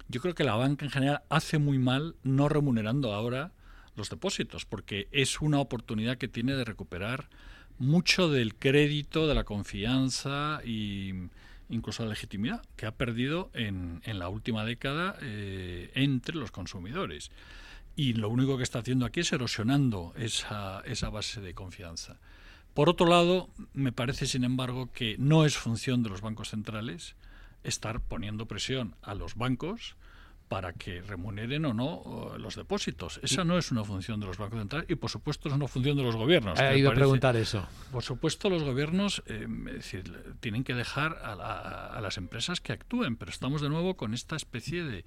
yo 0.09 0.19
creo 0.19 0.35
que 0.35 0.43
la 0.43 0.55
banca 0.55 0.83
en 0.83 0.91
general 0.91 1.21
hace 1.29 1.59
muy 1.59 1.79
mal 1.79 2.17
no 2.23 2.49
remunerando 2.49 3.13
ahora 3.13 3.53
los 3.95 4.09
depósitos, 4.09 4.65
porque 4.65 5.07
es 5.13 5.39
una 5.39 5.61
oportunidad 5.61 6.17
que 6.17 6.27
tiene 6.27 6.53
de 6.53 6.65
recuperar 6.65 7.29
mucho 7.79 8.29
del 8.29 8.53
crédito, 8.53 9.29
de 9.29 9.35
la 9.35 9.45
confianza 9.45 10.59
e 10.65 11.29
incluso 11.69 12.03
la 12.03 12.09
legitimidad 12.09 12.61
que 12.75 12.85
ha 12.85 12.91
perdido 12.91 13.49
en, 13.53 14.01
en 14.03 14.19
la 14.19 14.27
última 14.27 14.65
década 14.65 15.15
eh, 15.21 15.89
entre 15.95 16.35
los 16.35 16.51
consumidores 16.51 17.31
y 17.97 18.13
lo 18.13 18.29
único 18.29 18.55
que 18.57 18.63
está 18.63 18.79
haciendo 18.79 19.05
aquí 19.05 19.21
es 19.21 19.33
erosionando 19.33 20.13
esa, 20.15 20.81
esa 20.85 21.09
base 21.09 21.41
de 21.41 21.55
confianza. 21.55 22.17
Por 22.75 22.89
otro 22.89 23.07
lado, 23.07 23.49
me 23.73 23.91
parece, 23.91 24.27
sin 24.27 24.43
embargo, 24.43 24.91
que 24.93 25.15
no 25.17 25.45
es 25.45 25.57
función 25.57 26.03
de 26.03 26.09
los 26.09 26.21
bancos 26.21 26.49
centrales 26.49 27.15
estar 27.63 27.99
poniendo 27.99 28.45
presión 28.45 28.95
a 29.01 29.15
los 29.15 29.33
bancos 29.33 29.95
para 30.47 30.73
que 30.73 31.01
remuneren 31.01 31.65
o 31.65 31.73
no 31.73 32.37
los 32.37 32.55
depósitos. 32.55 33.19
Esa 33.23 33.43
no 33.43 33.57
es 33.57 33.71
una 33.71 33.83
función 33.83 34.19
de 34.19 34.27
los 34.27 34.37
bancos 34.37 34.59
centrales 34.59 34.89
y, 34.89 34.95
por 34.95 35.09
supuesto, 35.09 35.49
es 35.49 35.55
una 35.55 35.67
función 35.67 35.97
de 35.97 36.03
los 36.03 36.15
gobiernos. 36.15 36.59
He 36.59 36.77
ido 36.77 36.91
a 36.91 36.93
preguntar 36.93 37.35
eso. 37.35 37.67
Por 37.91 38.03
supuesto, 38.03 38.47
los 38.47 38.63
gobiernos 38.63 39.23
eh, 39.25 39.47
tienen 40.39 40.63
que 40.63 40.75
dejar 40.75 41.17
a, 41.23 41.99
las 41.99 42.17
empresas 42.17 42.61
que 42.61 42.73
actúen, 42.73 43.17
pero 43.17 43.31
estamos 43.31 43.61
de 43.61 43.69
nuevo 43.69 43.97
con 43.97 44.13
esta 44.13 44.35
especie 44.35 44.83
de, 44.83 45.03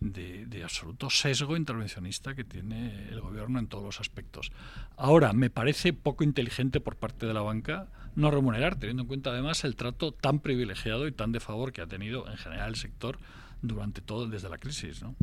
de, 0.00 0.62
absoluto 0.64 1.10
sesgo 1.10 1.56
intervencionista 1.56 2.34
que 2.34 2.44
tiene 2.44 3.08
el 3.10 3.20
gobierno 3.20 3.58
en 3.58 3.66
todos 3.66 3.84
los 3.84 4.00
aspectos. 4.00 4.50
Ahora, 4.96 5.32
me 5.32 5.50
parece 5.50 5.92
poco 5.92 6.24
inteligente 6.24 6.80
por 6.80 6.96
parte 6.96 7.26
de 7.26 7.34
la 7.34 7.42
banca 7.42 7.88
no 8.16 8.30
remunerar, 8.30 8.76
teniendo 8.76 9.02
en 9.02 9.08
cuenta 9.08 9.30
además 9.30 9.64
el 9.64 9.76
trato 9.76 10.12
tan 10.12 10.40
privilegiado 10.40 11.06
y 11.06 11.12
tan 11.12 11.32
de 11.32 11.40
favor 11.40 11.72
que 11.72 11.80
ha 11.80 11.86
tenido 11.86 12.28
en 12.28 12.36
general 12.36 12.70
el 12.70 12.76
sector 12.76 13.18
durante 13.62 14.00
todo 14.00 14.26
desde 14.26 14.48
la 14.48 14.58
crisis. 14.58 15.02
¿no? 15.02 15.14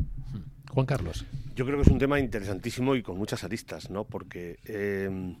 Juan 0.70 0.86
Carlos. 0.86 1.24
Yo 1.54 1.64
creo 1.66 1.76
que 1.76 1.82
es 1.82 1.88
un 1.88 1.98
tema 1.98 2.18
interesantísimo 2.18 2.94
y 2.94 3.02
con 3.02 3.18
muchas 3.18 3.44
aristas, 3.44 3.90
¿no? 3.90 4.04
porque 4.04 4.58
eh, 4.64 5.36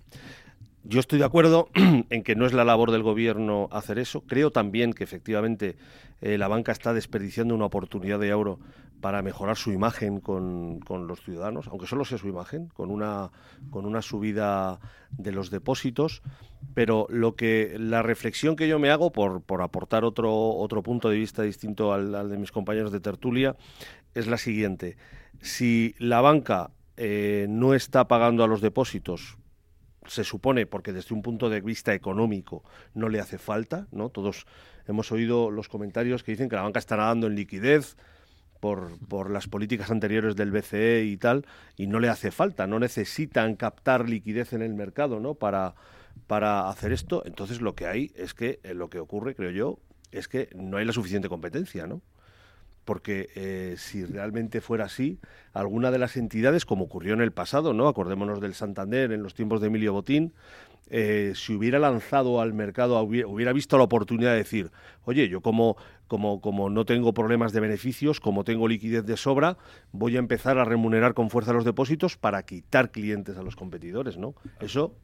yo 0.84 1.00
estoy 1.00 1.18
de 1.18 1.24
acuerdo 1.24 1.68
en 1.74 2.22
que 2.22 2.34
no 2.34 2.46
es 2.46 2.52
la 2.52 2.64
labor 2.64 2.90
del 2.90 3.02
gobierno 3.02 3.68
hacer 3.72 3.98
eso. 3.98 4.22
Creo 4.22 4.50
también 4.50 4.92
que 4.92 5.04
efectivamente 5.04 5.76
eh, 6.20 6.38
la 6.38 6.48
banca 6.48 6.72
está 6.72 6.92
desperdiciando 6.92 7.54
una 7.54 7.66
oportunidad 7.66 8.18
de 8.18 8.28
euro 8.28 8.58
para 9.00 9.22
mejorar 9.22 9.56
su 9.56 9.72
imagen 9.72 10.20
con, 10.20 10.80
con, 10.80 11.06
los 11.06 11.22
ciudadanos, 11.22 11.68
aunque 11.68 11.86
solo 11.86 12.04
sea 12.04 12.18
su 12.18 12.28
imagen, 12.28 12.68
con 12.68 12.90
una, 12.90 13.30
con 13.70 13.86
una 13.86 14.02
subida 14.02 14.80
de 15.10 15.32
los 15.32 15.50
depósitos. 15.50 16.22
Pero 16.74 17.06
lo 17.08 17.36
que 17.36 17.76
la 17.78 18.02
reflexión 18.02 18.56
que 18.56 18.68
yo 18.68 18.78
me 18.78 18.90
hago, 18.90 19.12
por, 19.12 19.42
por 19.42 19.62
aportar 19.62 20.04
otro, 20.04 20.32
otro 20.34 20.82
punto 20.82 21.08
de 21.08 21.16
vista 21.16 21.42
distinto 21.42 21.92
al, 21.92 22.28
de 22.28 22.38
mis 22.38 22.50
compañeros 22.52 22.92
de 22.92 23.00
tertulia, 23.00 23.56
es 24.14 24.26
la 24.26 24.38
siguiente. 24.38 24.96
Si 25.40 25.94
la 25.98 26.20
banca 26.20 26.70
eh, 26.96 27.46
no 27.48 27.74
está 27.74 28.08
pagando 28.08 28.42
a 28.42 28.48
los 28.48 28.60
depósitos 28.60 29.38
se 30.06 30.24
supone, 30.24 30.66
porque 30.66 30.92
desde 30.92 31.14
un 31.14 31.20
punto 31.22 31.50
de 31.50 31.60
vista 31.60 31.92
económico 31.92 32.64
no 32.94 33.10
le 33.10 33.20
hace 33.20 33.36
falta, 33.36 33.86
¿no? 33.92 34.08
Todos 34.08 34.46
hemos 34.86 35.12
oído 35.12 35.50
los 35.50 35.68
comentarios 35.68 36.22
que 36.22 36.32
dicen 36.32 36.48
que 36.48 36.56
la 36.56 36.62
banca 36.62 36.78
está 36.78 36.96
nadando 36.96 37.26
en 37.26 37.34
liquidez, 37.34 37.96
por, 38.60 38.98
por, 39.08 39.30
las 39.30 39.48
políticas 39.48 39.90
anteriores 39.90 40.36
del 40.36 40.50
BCE 40.50 41.04
y 41.04 41.16
tal, 41.16 41.46
y 41.76 41.86
no 41.86 42.00
le 42.00 42.08
hace 42.08 42.30
falta, 42.30 42.66
no 42.66 42.78
necesitan 42.78 43.56
captar 43.56 44.08
liquidez 44.08 44.52
en 44.52 44.62
el 44.62 44.74
mercado 44.74 45.20
¿no? 45.20 45.34
para, 45.34 45.74
para 46.26 46.68
hacer 46.68 46.92
esto. 46.92 47.22
Entonces 47.24 47.60
lo 47.60 47.74
que 47.74 47.86
hay 47.86 48.12
es 48.14 48.34
que, 48.34 48.60
eh, 48.62 48.74
lo 48.74 48.90
que 48.90 48.98
ocurre, 48.98 49.34
creo 49.34 49.50
yo, 49.50 49.78
es 50.10 50.28
que 50.28 50.48
no 50.54 50.76
hay 50.78 50.84
la 50.84 50.92
suficiente 50.92 51.28
competencia, 51.28 51.86
¿no? 51.86 52.02
Porque 52.88 53.28
eh, 53.34 53.74
si 53.76 54.06
realmente 54.06 54.62
fuera 54.62 54.86
así, 54.86 55.18
alguna 55.52 55.90
de 55.90 55.98
las 55.98 56.16
entidades, 56.16 56.64
como 56.64 56.86
ocurrió 56.86 57.12
en 57.12 57.20
el 57.20 57.32
pasado, 57.32 57.74
¿no? 57.74 57.86
Acordémonos 57.86 58.40
del 58.40 58.54
Santander 58.54 59.12
en 59.12 59.22
los 59.22 59.34
tiempos 59.34 59.60
de 59.60 59.66
Emilio 59.66 59.92
Botín, 59.92 60.32
eh, 60.88 61.34
si 61.34 61.52
hubiera 61.52 61.78
lanzado 61.78 62.40
al 62.40 62.54
mercado, 62.54 62.98
hubiera, 63.02 63.52
visto 63.52 63.76
la 63.76 63.84
oportunidad 63.84 64.30
de 64.30 64.38
decir, 64.38 64.70
oye, 65.04 65.28
yo 65.28 65.42
como, 65.42 65.76
como, 66.06 66.40
como 66.40 66.70
no 66.70 66.86
tengo 66.86 67.12
problemas 67.12 67.52
de 67.52 67.60
beneficios, 67.60 68.20
como 68.20 68.42
tengo 68.42 68.66
liquidez 68.66 69.04
de 69.04 69.18
sobra, 69.18 69.58
voy 69.92 70.16
a 70.16 70.18
empezar 70.18 70.56
a 70.56 70.64
remunerar 70.64 71.12
con 71.12 71.28
fuerza 71.28 71.52
los 71.52 71.66
depósitos 71.66 72.16
para 72.16 72.42
quitar 72.44 72.90
clientes 72.90 73.36
a 73.36 73.42
los 73.42 73.54
competidores, 73.54 74.16
¿no? 74.16 74.34
Eso 74.60 74.94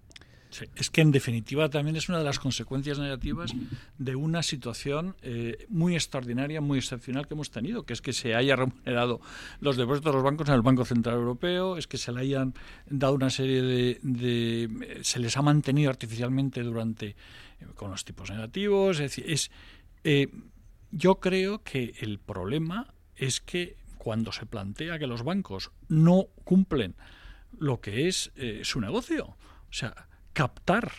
es 0.75 0.90
que 0.90 1.01
en 1.01 1.11
definitiva 1.11 1.69
también 1.69 1.97
es 1.97 2.09
una 2.09 2.19
de 2.19 2.25
las 2.25 2.38
consecuencias 2.38 2.99
negativas 2.99 3.53
de 3.99 4.14
una 4.14 4.43
situación 4.43 5.17
eh, 5.23 5.67
muy 5.69 5.95
extraordinaria, 5.95 6.61
muy 6.61 6.79
excepcional 6.79 7.27
que 7.27 7.35
hemos 7.35 7.51
tenido, 7.51 7.85
que 7.85 7.93
es 7.93 8.01
que 8.01 8.12
se 8.12 8.35
haya 8.35 8.57
remunerado 8.57 9.21
los 9.61 9.77
depósitos 9.77 10.12
de 10.12 10.17
los 10.17 10.25
bancos 10.25 10.49
en 10.49 10.55
el 10.55 10.62
Banco 10.62 10.85
Central 10.85 11.17
Europeo, 11.17 11.77
es 11.77 11.87
que 11.87 11.99
se 11.99 12.12
le 12.12 12.21
hayan 12.21 12.55
dado 12.88 13.14
una 13.14 13.31
serie 13.31 13.62
de, 13.62 15.01
se 15.03 15.19
les 15.19 15.37
ha 15.37 15.43
mantenido 15.43 15.90
artificialmente 15.90 16.62
durante 16.62 17.09
eh, 17.09 17.17
con 17.75 17.90
los 17.90 18.05
tipos 18.05 18.31
negativos, 18.31 18.97
es 19.01 19.11
decir, 19.11 19.25
es 19.29 19.51
eh, 20.05 20.29
yo 20.90 21.17
creo 21.17 21.62
que 21.62 21.95
el 22.01 22.19
problema 22.19 22.95
es 23.17 23.40
que 23.40 23.77
cuando 23.99 24.33
se 24.33 24.47
plantea 24.47 24.99
que 24.99 25.07
los 25.07 25.23
bancos 25.23 25.73
no 25.88 26.27
cumplen 26.45 26.95
lo 27.59 27.81
que 27.81 28.09
es 28.09 28.33
su 28.62 28.81
negocio, 28.81 29.27
o 29.27 29.73
sea, 29.73 30.09
captar 30.35 30.92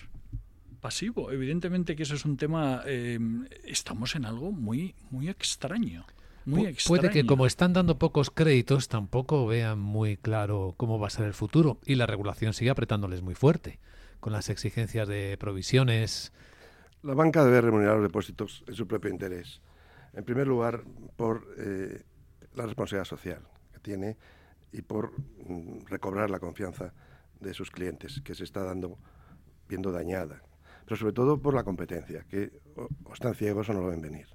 pasivo. 0.82 1.32
Evidentemente 1.32 1.95
que 1.95 2.04
eso 2.04 2.15
es 2.15 2.26
un 2.26 2.38
tema, 2.38 2.82
eh, 2.86 3.19
estamos 3.63 4.15
en 4.15 4.26
algo 4.26 4.52
muy, 4.52 4.95
muy 5.12 5.30
extraño. 5.30 6.06
Muy 6.45 6.65
extraño. 6.67 7.02
Puede 7.02 7.13
que 7.13 7.26
como 7.26 7.45
están 7.45 7.74
dando 7.74 7.98
pocos 7.98 8.30
créditos, 8.30 8.88
tampoco 8.88 9.45
vean 9.48 9.80
muy 9.80 10.17
claro 10.17 10.74
cómo 10.78 11.00
va 11.00 11.08
a 11.08 11.10
ser 11.10 11.26
el 11.26 11.34
futuro 11.34 11.80
y 11.86 11.95
la 11.95 12.06
regulación 12.06 12.54
sigue 12.54 12.69
apretándoles 12.69 13.21
muy 13.21 13.36
fuerte 13.36 13.80
con 14.19 14.32
las 14.34 14.50
exigencias 14.50 15.08
de 15.08 15.38
provisiones. 15.39 16.32
La 17.04 17.13
banca 17.13 17.43
debe 17.43 17.62
remunerar 17.62 17.95
los 17.95 18.04
depósitos 18.04 18.63
en 18.67 18.76
su 18.76 18.88
propio 18.88 19.12
interés. 19.12 19.62
En 20.13 20.24
primer 20.24 20.48
lugar, 20.48 20.84
por 21.15 21.48
eh, 21.58 22.04
la 22.56 22.65
responsabilidad 22.65 23.06
social 23.06 23.41
que 23.74 23.80
tiene 23.80 24.17
y 24.71 24.82
por 24.82 25.13
mm, 25.48 25.86
recobrar 25.88 26.30
la 26.30 26.39
confianza 26.39 26.93
de 27.39 27.54
sus 27.54 27.71
clientes, 27.71 28.21
que 28.21 28.36
se 28.36 28.43
está 28.43 28.63
dando 28.63 28.98
viendo 29.67 29.91
dañada, 29.91 30.41
pero 30.86 30.95
sobre 30.95 31.13
todo 31.13 31.41
por 31.41 31.54
la 31.54 31.63
competencia, 31.63 32.25
que 32.30 32.51
o, 32.75 32.89
están 33.13 33.36
ciegos 33.36 33.69
o 33.69 33.73
no 33.73 33.82
lo 33.82 33.88
ven 33.88 34.01
venir. 34.01 34.28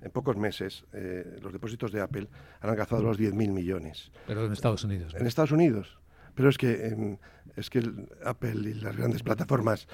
En 0.00 0.10
pocos 0.12 0.36
meses, 0.36 0.84
eh, 0.92 1.38
los 1.42 1.52
depósitos 1.52 1.90
de 1.90 2.00
Apple 2.00 2.28
han 2.60 2.70
alcanzado 2.70 3.02
los 3.02 3.18
10.000 3.18 3.50
millones. 3.50 4.12
Pero 4.26 4.46
en 4.46 4.52
Estados 4.52 4.84
Unidos. 4.84 5.14
En 5.14 5.26
Estados 5.26 5.50
Unidos. 5.50 5.98
Pero 6.36 6.50
es 6.50 6.56
que, 6.56 7.18
es 7.56 7.68
que 7.68 7.82
Apple 8.24 8.70
y 8.70 8.74
las 8.74 8.96
grandes 8.96 9.24
plataformas 9.24 9.88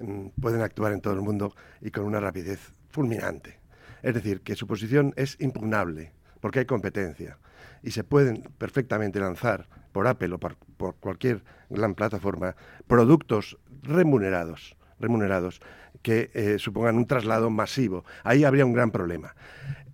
mm, 0.00 0.28
pueden 0.40 0.62
actuar 0.62 0.94
en 0.94 1.02
todo 1.02 1.12
el 1.12 1.20
mundo 1.20 1.54
y 1.82 1.90
con 1.90 2.04
una 2.04 2.20
rapidez 2.20 2.72
fulminante. 2.88 3.58
Es 4.02 4.14
decir, 4.14 4.40
que 4.40 4.56
su 4.56 4.66
posición 4.66 5.12
es 5.16 5.36
impugnable, 5.40 6.12
porque 6.40 6.60
hay 6.60 6.64
competencia. 6.64 7.38
Y 7.82 7.90
se 7.90 8.02
pueden 8.02 8.44
perfectamente 8.56 9.20
lanzar 9.20 9.68
por 9.92 10.06
Apple 10.06 10.34
o 10.34 10.38
por, 10.38 10.56
cualquier 11.00 11.42
gran 11.68 11.94
plataforma 11.94 12.56
productos 12.86 13.58
remunerados 13.82 14.76
remunerados 14.98 15.60
que 16.02 16.30
eh, 16.34 16.58
supongan 16.58 16.96
un 16.96 17.06
traslado 17.06 17.50
masivo. 17.50 18.04
Ahí 18.22 18.44
habría 18.44 18.64
un 18.64 18.72
gran 18.72 18.90
problema. 18.90 19.34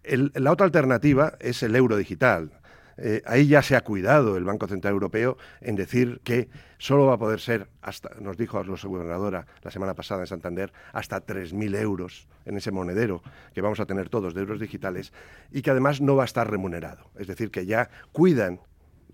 la 0.04 0.52
otra 0.52 0.66
alternativa 0.66 1.34
es 1.40 1.62
el 1.62 1.74
euro 1.74 1.96
digital. 1.96 2.50
Eh, 2.98 3.22
ahí 3.26 3.46
ya 3.46 3.60
se 3.62 3.76
ha 3.76 3.82
cuidado 3.82 4.36
el 4.38 4.44
Banco 4.44 4.66
Central 4.66 4.94
Europeo 4.94 5.36
en 5.60 5.76
decir 5.76 6.20
que 6.24 6.48
solo 6.78 7.06
va 7.06 7.14
a 7.14 7.18
poder 7.18 7.40
ser, 7.40 7.68
hasta, 7.82 8.10
nos 8.20 8.38
dijo 8.38 8.62
la 8.62 8.74
gobernadora 8.74 9.46
la 9.62 9.70
semana 9.70 9.94
pasada 9.94 10.22
en 10.22 10.26
Santander, 10.26 10.72
hasta 10.92 11.24
3.000 11.24 11.78
euros 11.78 12.26
en 12.46 12.56
ese 12.56 12.70
monedero 12.70 13.22
que 13.54 13.60
vamos 13.60 13.80
a 13.80 13.86
tener 13.86 14.08
todos 14.08 14.32
de 14.32 14.40
euros 14.40 14.60
digitales 14.60 15.12
y 15.50 15.60
que 15.60 15.70
además 15.70 16.00
no 16.00 16.16
va 16.16 16.22
a 16.22 16.26
estar 16.26 16.50
remunerado. 16.50 17.10
Es 17.18 17.26
decir, 17.26 17.50
que 17.50 17.66
ya 17.66 17.90
cuidan 18.12 18.60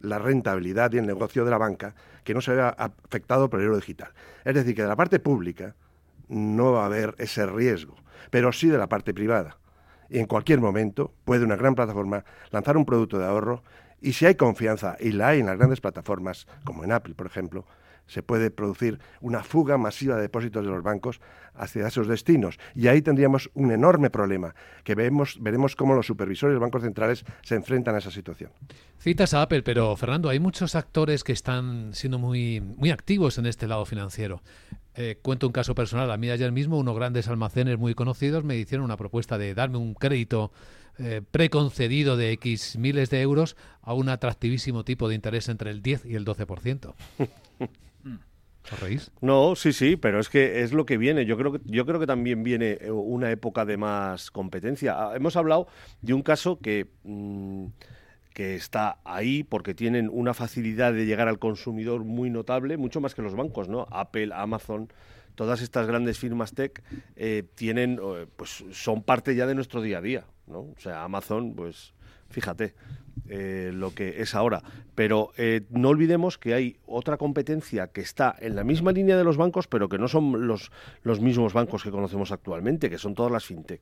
la 0.02 0.18
rentabilidad 0.18 0.92
y 0.92 0.98
el 0.98 1.06
negocio 1.06 1.44
de 1.44 1.50
la 1.50 1.58
banca 1.58 1.94
que 2.24 2.34
no 2.34 2.40
se 2.40 2.54
vea 2.54 2.68
afectado 2.68 3.48
por 3.48 3.60
el 3.60 3.66
euro 3.66 3.76
digital. 3.76 4.10
Es 4.44 4.54
decir, 4.54 4.74
que 4.74 4.82
de 4.82 4.88
la 4.88 4.96
parte 4.96 5.18
pública 5.18 5.74
no 6.28 6.72
va 6.72 6.82
a 6.82 6.86
haber 6.86 7.14
ese 7.18 7.46
riesgo, 7.46 7.96
pero 8.30 8.52
sí 8.52 8.68
de 8.68 8.78
la 8.78 8.88
parte 8.88 9.14
privada. 9.14 9.58
Y 10.08 10.18
en 10.18 10.26
cualquier 10.26 10.60
momento 10.60 11.12
puede 11.24 11.44
una 11.44 11.56
gran 11.56 11.74
plataforma 11.74 12.24
lanzar 12.50 12.76
un 12.76 12.84
producto 12.84 13.18
de 13.18 13.24
ahorro 13.24 13.62
y 14.00 14.14
si 14.14 14.26
hay 14.26 14.34
confianza, 14.34 14.96
y 14.98 15.12
la 15.12 15.28
hay 15.28 15.40
en 15.40 15.46
las 15.46 15.56
grandes 15.56 15.80
plataformas, 15.80 16.48
como 16.64 16.82
en 16.82 16.90
Apple, 16.90 17.14
por 17.14 17.26
ejemplo, 17.26 17.64
se 18.06 18.22
puede 18.22 18.50
producir 18.50 18.98
una 19.20 19.42
fuga 19.42 19.78
masiva 19.78 20.16
de 20.16 20.22
depósitos 20.22 20.64
de 20.64 20.70
los 20.70 20.82
bancos 20.82 21.20
hacia 21.54 21.86
esos 21.86 22.08
destinos. 22.08 22.58
Y 22.74 22.88
ahí 22.88 23.02
tendríamos 23.02 23.50
un 23.54 23.72
enorme 23.72 24.10
problema, 24.10 24.54
que 24.84 24.94
vemos, 24.94 25.38
veremos 25.40 25.76
cómo 25.76 25.94
los 25.94 26.06
supervisores 26.06 26.52
de 26.52 26.54
los 26.54 26.62
bancos 26.62 26.82
centrales 26.82 27.24
se 27.42 27.54
enfrentan 27.54 27.94
a 27.94 27.98
esa 27.98 28.10
situación. 28.10 28.50
Citas 28.98 29.34
a 29.34 29.42
Apple, 29.42 29.62
pero 29.62 29.96
Fernando, 29.96 30.28
hay 30.28 30.40
muchos 30.40 30.74
actores 30.74 31.24
que 31.24 31.32
están 31.32 31.92
siendo 31.94 32.18
muy, 32.18 32.60
muy 32.60 32.90
activos 32.90 33.38
en 33.38 33.46
este 33.46 33.66
lado 33.66 33.84
financiero. 33.84 34.42
Eh, 34.94 35.18
cuento 35.22 35.46
un 35.46 35.52
caso 35.52 35.74
personal. 35.74 36.10
A 36.10 36.16
mí 36.16 36.30
ayer 36.30 36.52
mismo 36.52 36.78
unos 36.78 36.94
grandes 36.94 37.28
almacenes 37.28 37.78
muy 37.78 37.94
conocidos 37.94 38.44
me 38.44 38.56
hicieron 38.56 38.84
una 38.84 38.96
propuesta 38.96 39.38
de 39.38 39.54
darme 39.54 39.78
un 39.78 39.94
crédito 39.94 40.52
eh, 40.98 41.22
preconcedido 41.30 42.18
de 42.18 42.32
X 42.32 42.76
miles 42.76 43.08
de 43.08 43.22
euros 43.22 43.56
a 43.80 43.94
un 43.94 44.10
atractivísimo 44.10 44.84
tipo 44.84 45.08
de 45.08 45.14
interés 45.14 45.48
entre 45.48 45.70
el 45.70 45.80
10 45.82 46.04
y 46.04 46.14
el 46.14 46.26
12%. 46.26 46.94
¿Os 48.70 49.10
No, 49.20 49.56
sí, 49.56 49.72
sí, 49.72 49.96
pero 49.96 50.20
es 50.20 50.28
que 50.28 50.62
es 50.62 50.72
lo 50.72 50.86
que 50.86 50.96
viene. 50.96 51.26
Yo 51.26 51.36
creo 51.36 51.52
que, 51.52 51.60
yo 51.64 51.84
creo 51.84 51.98
que 51.98 52.06
también 52.06 52.42
viene 52.42 52.78
eh, 52.80 52.90
una 52.90 53.30
época 53.30 53.64
de 53.64 53.76
más 53.76 54.30
competencia. 54.30 54.94
Ah, 54.96 55.16
hemos 55.16 55.36
hablado 55.36 55.66
de 56.00 56.14
un 56.14 56.22
caso 56.22 56.58
que, 56.60 56.86
mm, 57.02 57.66
que 58.32 58.54
está 58.54 58.98
ahí 59.04 59.42
porque 59.42 59.74
tienen 59.74 60.08
una 60.12 60.34
facilidad 60.34 60.92
de 60.92 61.06
llegar 61.06 61.28
al 61.28 61.38
consumidor 61.38 62.04
muy 62.04 62.30
notable, 62.30 62.76
mucho 62.76 63.00
más 63.00 63.14
que 63.14 63.22
los 63.22 63.34
bancos, 63.34 63.68
¿no? 63.68 63.86
Apple, 63.90 64.30
Amazon, 64.34 64.92
todas 65.34 65.60
estas 65.60 65.86
grandes 65.86 66.18
firmas 66.18 66.54
tech 66.54 66.82
eh, 67.16 67.44
tienen, 67.54 67.98
eh, 68.02 68.26
pues 68.36 68.64
son 68.72 69.02
parte 69.02 69.34
ya 69.34 69.46
de 69.46 69.54
nuestro 69.54 69.82
día 69.82 69.98
a 69.98 70.02
día, 70.02 70.24
¿no? 70.46 70.60
O 70.60 70.76
sea, 70.78 71.02
Amazon, 71.02 71.54
pues 71.54 71.94
fíjate, 72.30 72.74
eh, 73.28 73.70
lo 73.72 73.94
que 73.94 74.20
es 74.20 74.34
ahora. 74.34 74.62
Pero 74.94 75.32
eh, 75.36 75.62
no 75.70 75.88
olvidemos 75.88 76.38
que 76.38 76.54
hay 76.54 76.76
otra 76.86 77.16
competencia 77.16 77.88
que 77.88 78.00
está 78.00 78.34
en 78.38 78.56
la 78.56 78.64
misma 78.64 78.92
línea 78.92 79.16
de 79.16 79.24
los 79.24 79.36
bancos, 79.36 79.66
pero 79.66 79.88
que 79.88 79.98
no 79.98 80.08
son 80.08 80.46
los, 80.46 80.70
los 81.02 81.20
mismos 81.20 81.52
bancos 81.52 81.82
que 81.82 81.90
conocemos 81.90 82.32
actualmente, 82.32 82.90
que 82.90 82.98
son 82.98 83.14
todas 83.14 83.32
las 83.32 83.44
fintech. 83.44 83.80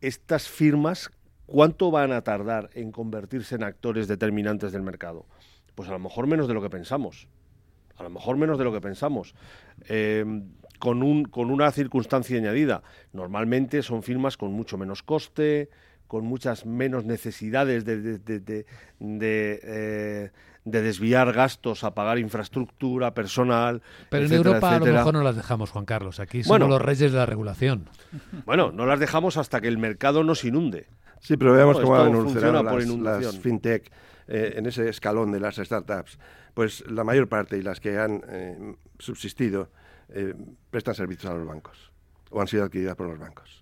Estas 0.00 0.48
firmas, 0.48 1.10
¿cuánto 1.46 1.90
van 1.90 2.12
a 2.12 2.22
tardar 2.22 2.70
en 2.74 2.92
convertirse 2.92 3.54
en 3.54 3.64
actores 3.64 4.08
determinantes 4.08 4.72
del 4.72 4.82
mercado? 4.82 5.26
Pues 5.74 5.88
a 5.88 5.92
lo 5.92 5.98
mejor 5.98 6.26
menos 6.26 6.48
de 6.48 6.54
lo 6.54 6.62
que 6.62 6.70
pensamos. 6.70 7.28
A 7.96 8.02
lo 8.02 8.10
mejor 8.10 8.36
menos 8.36 8.58
de 8.58 8.64
lo 8.64 8.72
que 8.72 8.80
pensamos. 8.80 9.34
Eh, 9.88 10.24
con, 10.82 11.04
un, 11.04 11.24
con 11.24 11.52
una 11.52 11.70
circunstancia 11.70 12.36
añadida. 12.36 12.82
Normalmente 13.12 13.82
son 13.82 14.02
firmas 14.02 14.36
con 14.36 14.52
mucho 14.52 14.76
menos 14.76 15.04
coste, 15.04 15.70
con 16.12 16.26
muchas 16.26 16.66
menos 16.66 17.06
necesidades 17.06 17.86
de, 17.86 18.18
de, 18.18 18.66
eh, 19.00 20.30
desviar 20.62 21.32
gastos 21.32 21.84
a 21.84 21.94
pagar 21.94 22.18
infraestructura, 22.18 23.14
personal. 23.14 23.80
Pero 24.10 24.26
en 24.26 24.32
Europa 24.34 24.76
a 24.76 24.78
lo 24.78 24.84
mejor 24.84 25.14
no 25.14 25.22
las 25.22 25.36
dejamos, 25.36 25.70
Juan 25.70 25.86
Carlos. 25.86 26.20
Aquí 26.20 26.44
son 26.44 26.68
los 26.68 26.82
reyes 26.82 27.12
de 27.12 27.16
la 27.16 27.24
regulación. 27.24 27.88
Bueno, 28.44 28.72
no 28.72 28.84
las 28.84 29.00
dejamos 29.00 29.38
hasta 29.38 29.62
que 29.62 29.68
el 29.68 29.78
mercado 29.78 30.22
nos 30.22 30.44
inunde. 30.44 30.86
Sí, 31.18 31.38
pero 31.38 31.54
veamos 31.54 31.80
cómo 31.80 31.96
han 31.96 32.12
evolucionado 32.12 32.62
las, 32.98 33.38
fintech 33.38 33.90
eh, 34.28 34.52
en 34.56 34.66
ese 34.66 34.90
escalón 34.90 35.32
de 35.32 35.40
las 35.40 35.56
startups. 35.56 36.18
Pues 36.52 36.84
la 36.90 37.04
mayor 37.04 37.26
parte 37.30 37.56
y 37.56 37.62
las 37.62 37.80
que 37.80 37.96
han 37.96 38.22
eh, 38.28 38.76
subsistido 38.98 39.70
prestan 40.68 40.94
servicios 40.94 41.32
a 41.32 41.34
los 41.34 41.46
bancos 41.46 41.90
o 42.28 42.42
han 42.42 42.48
sido 42.48 42.64
adquiridas 42.64 42.96
por 42.96 43.08
los 43.08 43.18
bancos. 43.18 43.61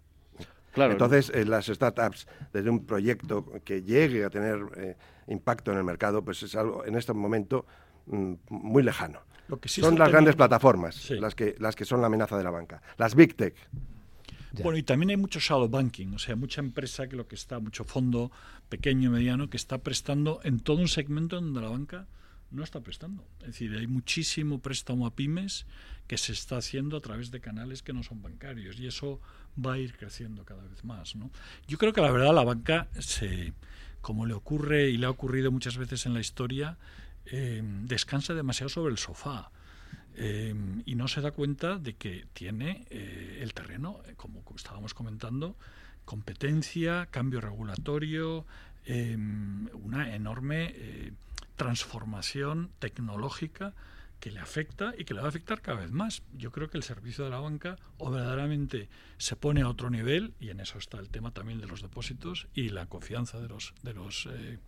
Entonces, 0.87 1.31
eh, 1.35 1.45
las 1.45 1.67
startups, 1.67 2.27
desde 2.53 2.71
un 2.71 2.87
proyecto 2.87 3.45
que 3.65 3.83
llegue 3.83 4.25
a 4.25 4.31
tener 4.31 4.61
eh, 4.77 4.97
impacto 5.29 5.73
en 5.73 5.79
el 5.79 5.85
mercado, 5.85 6.25
pues 6.25 6.43
es 6.43 6.55
algo 6.55 6.85
en 6.85 6.97
este 6.97 7.13
momento 7.13 7.67
mm, 8.07 8.35
muy 8.51 8.83
lejano. 8.83 9.21
son 9.65 9.99
las 9.99 10.11
grandes 10.11 10.37
plataformas 10.37 11.11
las, 11.11 11.35
que, 11.35 11.57
las 11.59 11.75
que 11.77 11.85
son 11.85 12.01
la 12.01 12.07
amenaza 12.07 12.37
de 12.37 12.45
la 12.45 12.51
banca. 12.51 12.83
Las 12.97 13.15
big 13.15 13.37
tech. 13.37 13.55
Bueno, 14.63 14.79
y 14.79 14.83
también 14.83 15.11
hay 15.11 15.17
mucho 15.17 15.39
shadow 15.39 15.69
banking, 15.69 16.09
o 16.15 16.19
sea, 16.19 16.35
mucha 16.35 16.61
empresa 16.61 17.09
que 17.09 17.15
lo 17.15 17.29
que 17.29 17.37
está, 17.37 17.61
mucho 17.61 17.85
fondo 17.85 18.33
pequeño, 18.69 19.11
mediano, 19.11 19.49
que 19.49 19.57
está 19.57 19.79
prestando 19.79 20.41
en 20.43 20.59
todo 20.59 20.79
un 20.79 20.89
segmento 20.89 21.37
donde 21.37 21.61
la 21.61 21.69
banca 21.69 22.07
no 22.51 22.65
está 22.65 22.81
prestando. 22.81 23.25
Es 23.41 23.47
decir, 23.47 23.77
hay 23.77 23.87
muchísimo 23.87 24.59
préstamo 24.59 25.07
a 25.07 25.15
pymes 25.15 25.67
que 26.07 26.19
se 26.19 26.33
está 26.33 26.57
haciendo 26.57 26.97
a 26.97 27.01
través 27.01 27.31
de 27.31 27.41
canales 27.41 27.83
que 27.83 27.93
no 27.93 28.03
son 28.03 28.23
bancarios 28.23 28.81
y 28.81 28.87
eso 28.87 29.21
va 29.59 29.75
a 29.75 29.79
ir 29.79 29.97
creciendo 29.97 30.45
cada 30.45 30.63
vez 30.65 30.85
más. 30.85 31.17
¿no? 31.17 31.31
Yo 31.67 31.79
creo 31.79 31.93
que 31.93 32.01
la 32.01 32.11
verdad 32.11 32.35
la 32.35 32.45
banca, 32.45 32.89
se, 32.99 33.53
como 34.01 34.27
le 34.27 34.35
ocurre 34.35 34.89
y 34.89 34.97
le 34.97 35.07
ha 35.07 35.11
ocurrido 35.11 35.51
muchas 35.51 35.77
veces 35.77 36.07
en 36.07 36.15
la 36.15 36.21
historia, 36.21 36.77
eh, 37.27 37.63
descansa 37.85 38.35
demasiado 38.35 38.69
sobre 38.69 38.93
el 38.93 38.99
sofá. 38.99 39.51
Eh, 40.17 40.55
y 40.87 40.97
no 40.97 41.09
se 41.09 41.21
da 41.21 41.31
cuenta 41.31 41.79
de 41.79 41.95
que 41.95 42.27
tiene 42.33 42.85
eh, 42.91 43.39
el 43.43 43.55
terreno, 43.55 44.01
como 44.17 44.43
estábamos 44.57 44.93
comentando, 44.93 45.57
competencia, 46.05 47.07
cambio 47.11 47.41
regulatorio, 47.41 48.45
una 49.75 50.15
enorme 50.15 51.13
transformación 51.55 52.71
tecnológica 52.81 53.75
que 54.21 54.31
le 54.31 54.39
afecta 54.39 54.95
y 54.97 55.05
que 55.05 55.15
le 55.15 55.21
va 55.21 55.27
a 55.27 55.31
afectar 55.31 55.61
cada 55.63 55.81
vez 55.81 55.91
más. 55.91 56.23
Yo 56.35 56.53
creo 56.53 56.69
que 56.71 56.77
el 56.77 56.85
servicio 56.85 57.25
de 57.25 57.31
la 57.31 57.41
banca 57.41 57.77
o 57.99 58.11
verdaderamente 58.11 58.89
se 59.17 59.35
pone 59.35 59.63
a 59.63 59.69
otro 59.69 59.91
nivel 59.91 60.35
y 60.39 60.51
en 60.51 60.61
eso 60.61 60.79
está 60.79 60.99
el 60.99 61.09
tema 61.09 61.33
también 61.33 61.61
de 61.61 61.67
los 61.67 61.83
depósitos 61.83 62.47
y 62.55 62.69
la 62.69 62.87
confianza 62.87 63.41
de 63.41 63.49
los 63.49 63.75
de 63.83 63.95
los 63.95 64.29
eh, 64.31 64.59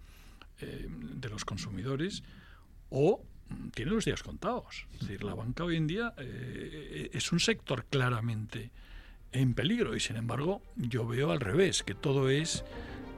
eh, 0.60 0.86
de 0.88 1.28
los 1.28 1.44
consumidores 1.44 2.24
o 2.88 3.22
tiene 3.74 3.90
los 3.90 4.06
días 4.06 4.22
contados. 4.22 4.86
Es 4.94 5.00
decir, 5.00 5.22
la 5.22 5.34
banca 5.34 5.64
hoy 5.64 5.76
en 5.76 5.86
día 5.86 6.14
eh, 6.16 7.10
es 7.12 7.30
un 7.32 7.40
sector 7.40 7.84
claramente 7.84 8.70
en 9.32 9.54
peligro 9.54 9.94
y 9.96 10.00
sin 10.00 10.16
embargo 10.16 10.62
yo 10.76 11.06
veo 11.06 11.30
al 11.30 11.40
revés 11.40 11.82
que 11.82 11.94
todo 11.94 12.30
es 12.30 12.64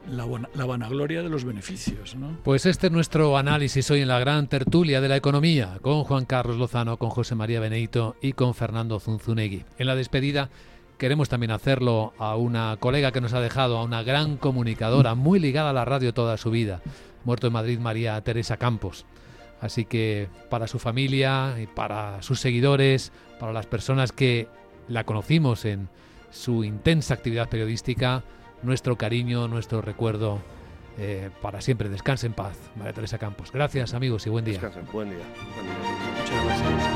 la, 0.07 0.65
vanagloria 0.65 1.21
de 1.21 1.29
los 1.29 1.43
beneficios. 1.43 2.15
¿no? 2.15 2.37
Pues 2.43 2.65
este 2.65 2.87
es 2.87 2.93
nuestro 2.93 3.37
análisis 3.37 3.89
hoy 3.91 4.01
en 4.01 4.07
la 4.07 4.19
gran 4.19 4.47
tertulia 4.47 5.01
de 5.01 5.09
la 5.09 5.15
economía, 5.15 5.79
con 5.81 6.03
Juan 6.03 6.25
Carlos 6.25 6.57
Lozano, 6.57 6.97
con 6.97 7.09
José 7.09 7.35
María 7.35 7.59
Benito 7.59 8.15
y 8.21 8.33
con 8.33 8.53
Fernando 8.53 8.99
Zunzunegui. 8.99 9.65
En 9.77 9.87
la 9.87 9.95
despedida 9.95 10.49
queremos 10.97 11.29
también 11.29 11.51
hacerlo 11.51 12.13
a 12.17 12.35
una 12.35 12.77
colega 12.79 13.11
que 13.11 13.21
nos 13.21 13.33
ha 13.33 13.41
dejado, 13.41 13.77
a 13.77 13.83
una 13.83 14.03
gran 14.03 14.37
comunicadora, 14.37 15.15
muy 15.15 15.39
ligada 15.39 15.71
a 15.71 15.73
la 15.73 15.85
radio 15.85 16.13
toda 16.13 16.37
su 16.37 16.51
vida, 16.51 16.81
muerto 17.23 17.47
en 17.47 17.53
Madrid 17.53 17.79
María 17.79 18.19
Teresa 18.21 18.57
Campos. 18.57 19.05
Así 19.61 19.85
que 19.85 20.29
para 20.49 20.67
su 20.67 20.79
familia 20.79 21.55
y 21.61 21.67
para 21.67 22.21
sus 22.21 22.39
seguidores, 22.39 23.11
para 23.39 23.53
las 23.53 23.65
personas 23.65 24.11
que 24.11 24.47
la 24.87 25.05
conocimos 25.05 25.65
en 25.65 25.89
su 26.31 26.63
intensa 26.63 27.13
actividad 27.13 27.49
periodística, 27.49 28.23
nuestro 28.63 28.97
cariño, 28.97 29.47
nuestro 29.47 29.81
recuerdo 29.81 30.39
eh, 30.97 31.29
para 31.41 31.61
siempre. 31.61 31.89
Descanse 31.89 32.27
en 32.27 32.33
paz, 32.33 32.57
María 32.75 32.93
Teresa 32.93 33.17
Campos. 33.17 33.51
Gracias 33.51 33.93
amigos 33.93 34.25
y 34.27 34.29
buen 34.29 34.45
día. 34.45 34.53
Descansen, 34.53 34.85
buen 34.91 35.09
día. 35.09 35.19
Buen 35.55 35.65
día. 35.65 35.75
Muchas 36.21 36.45
gracias. 36.45 36.94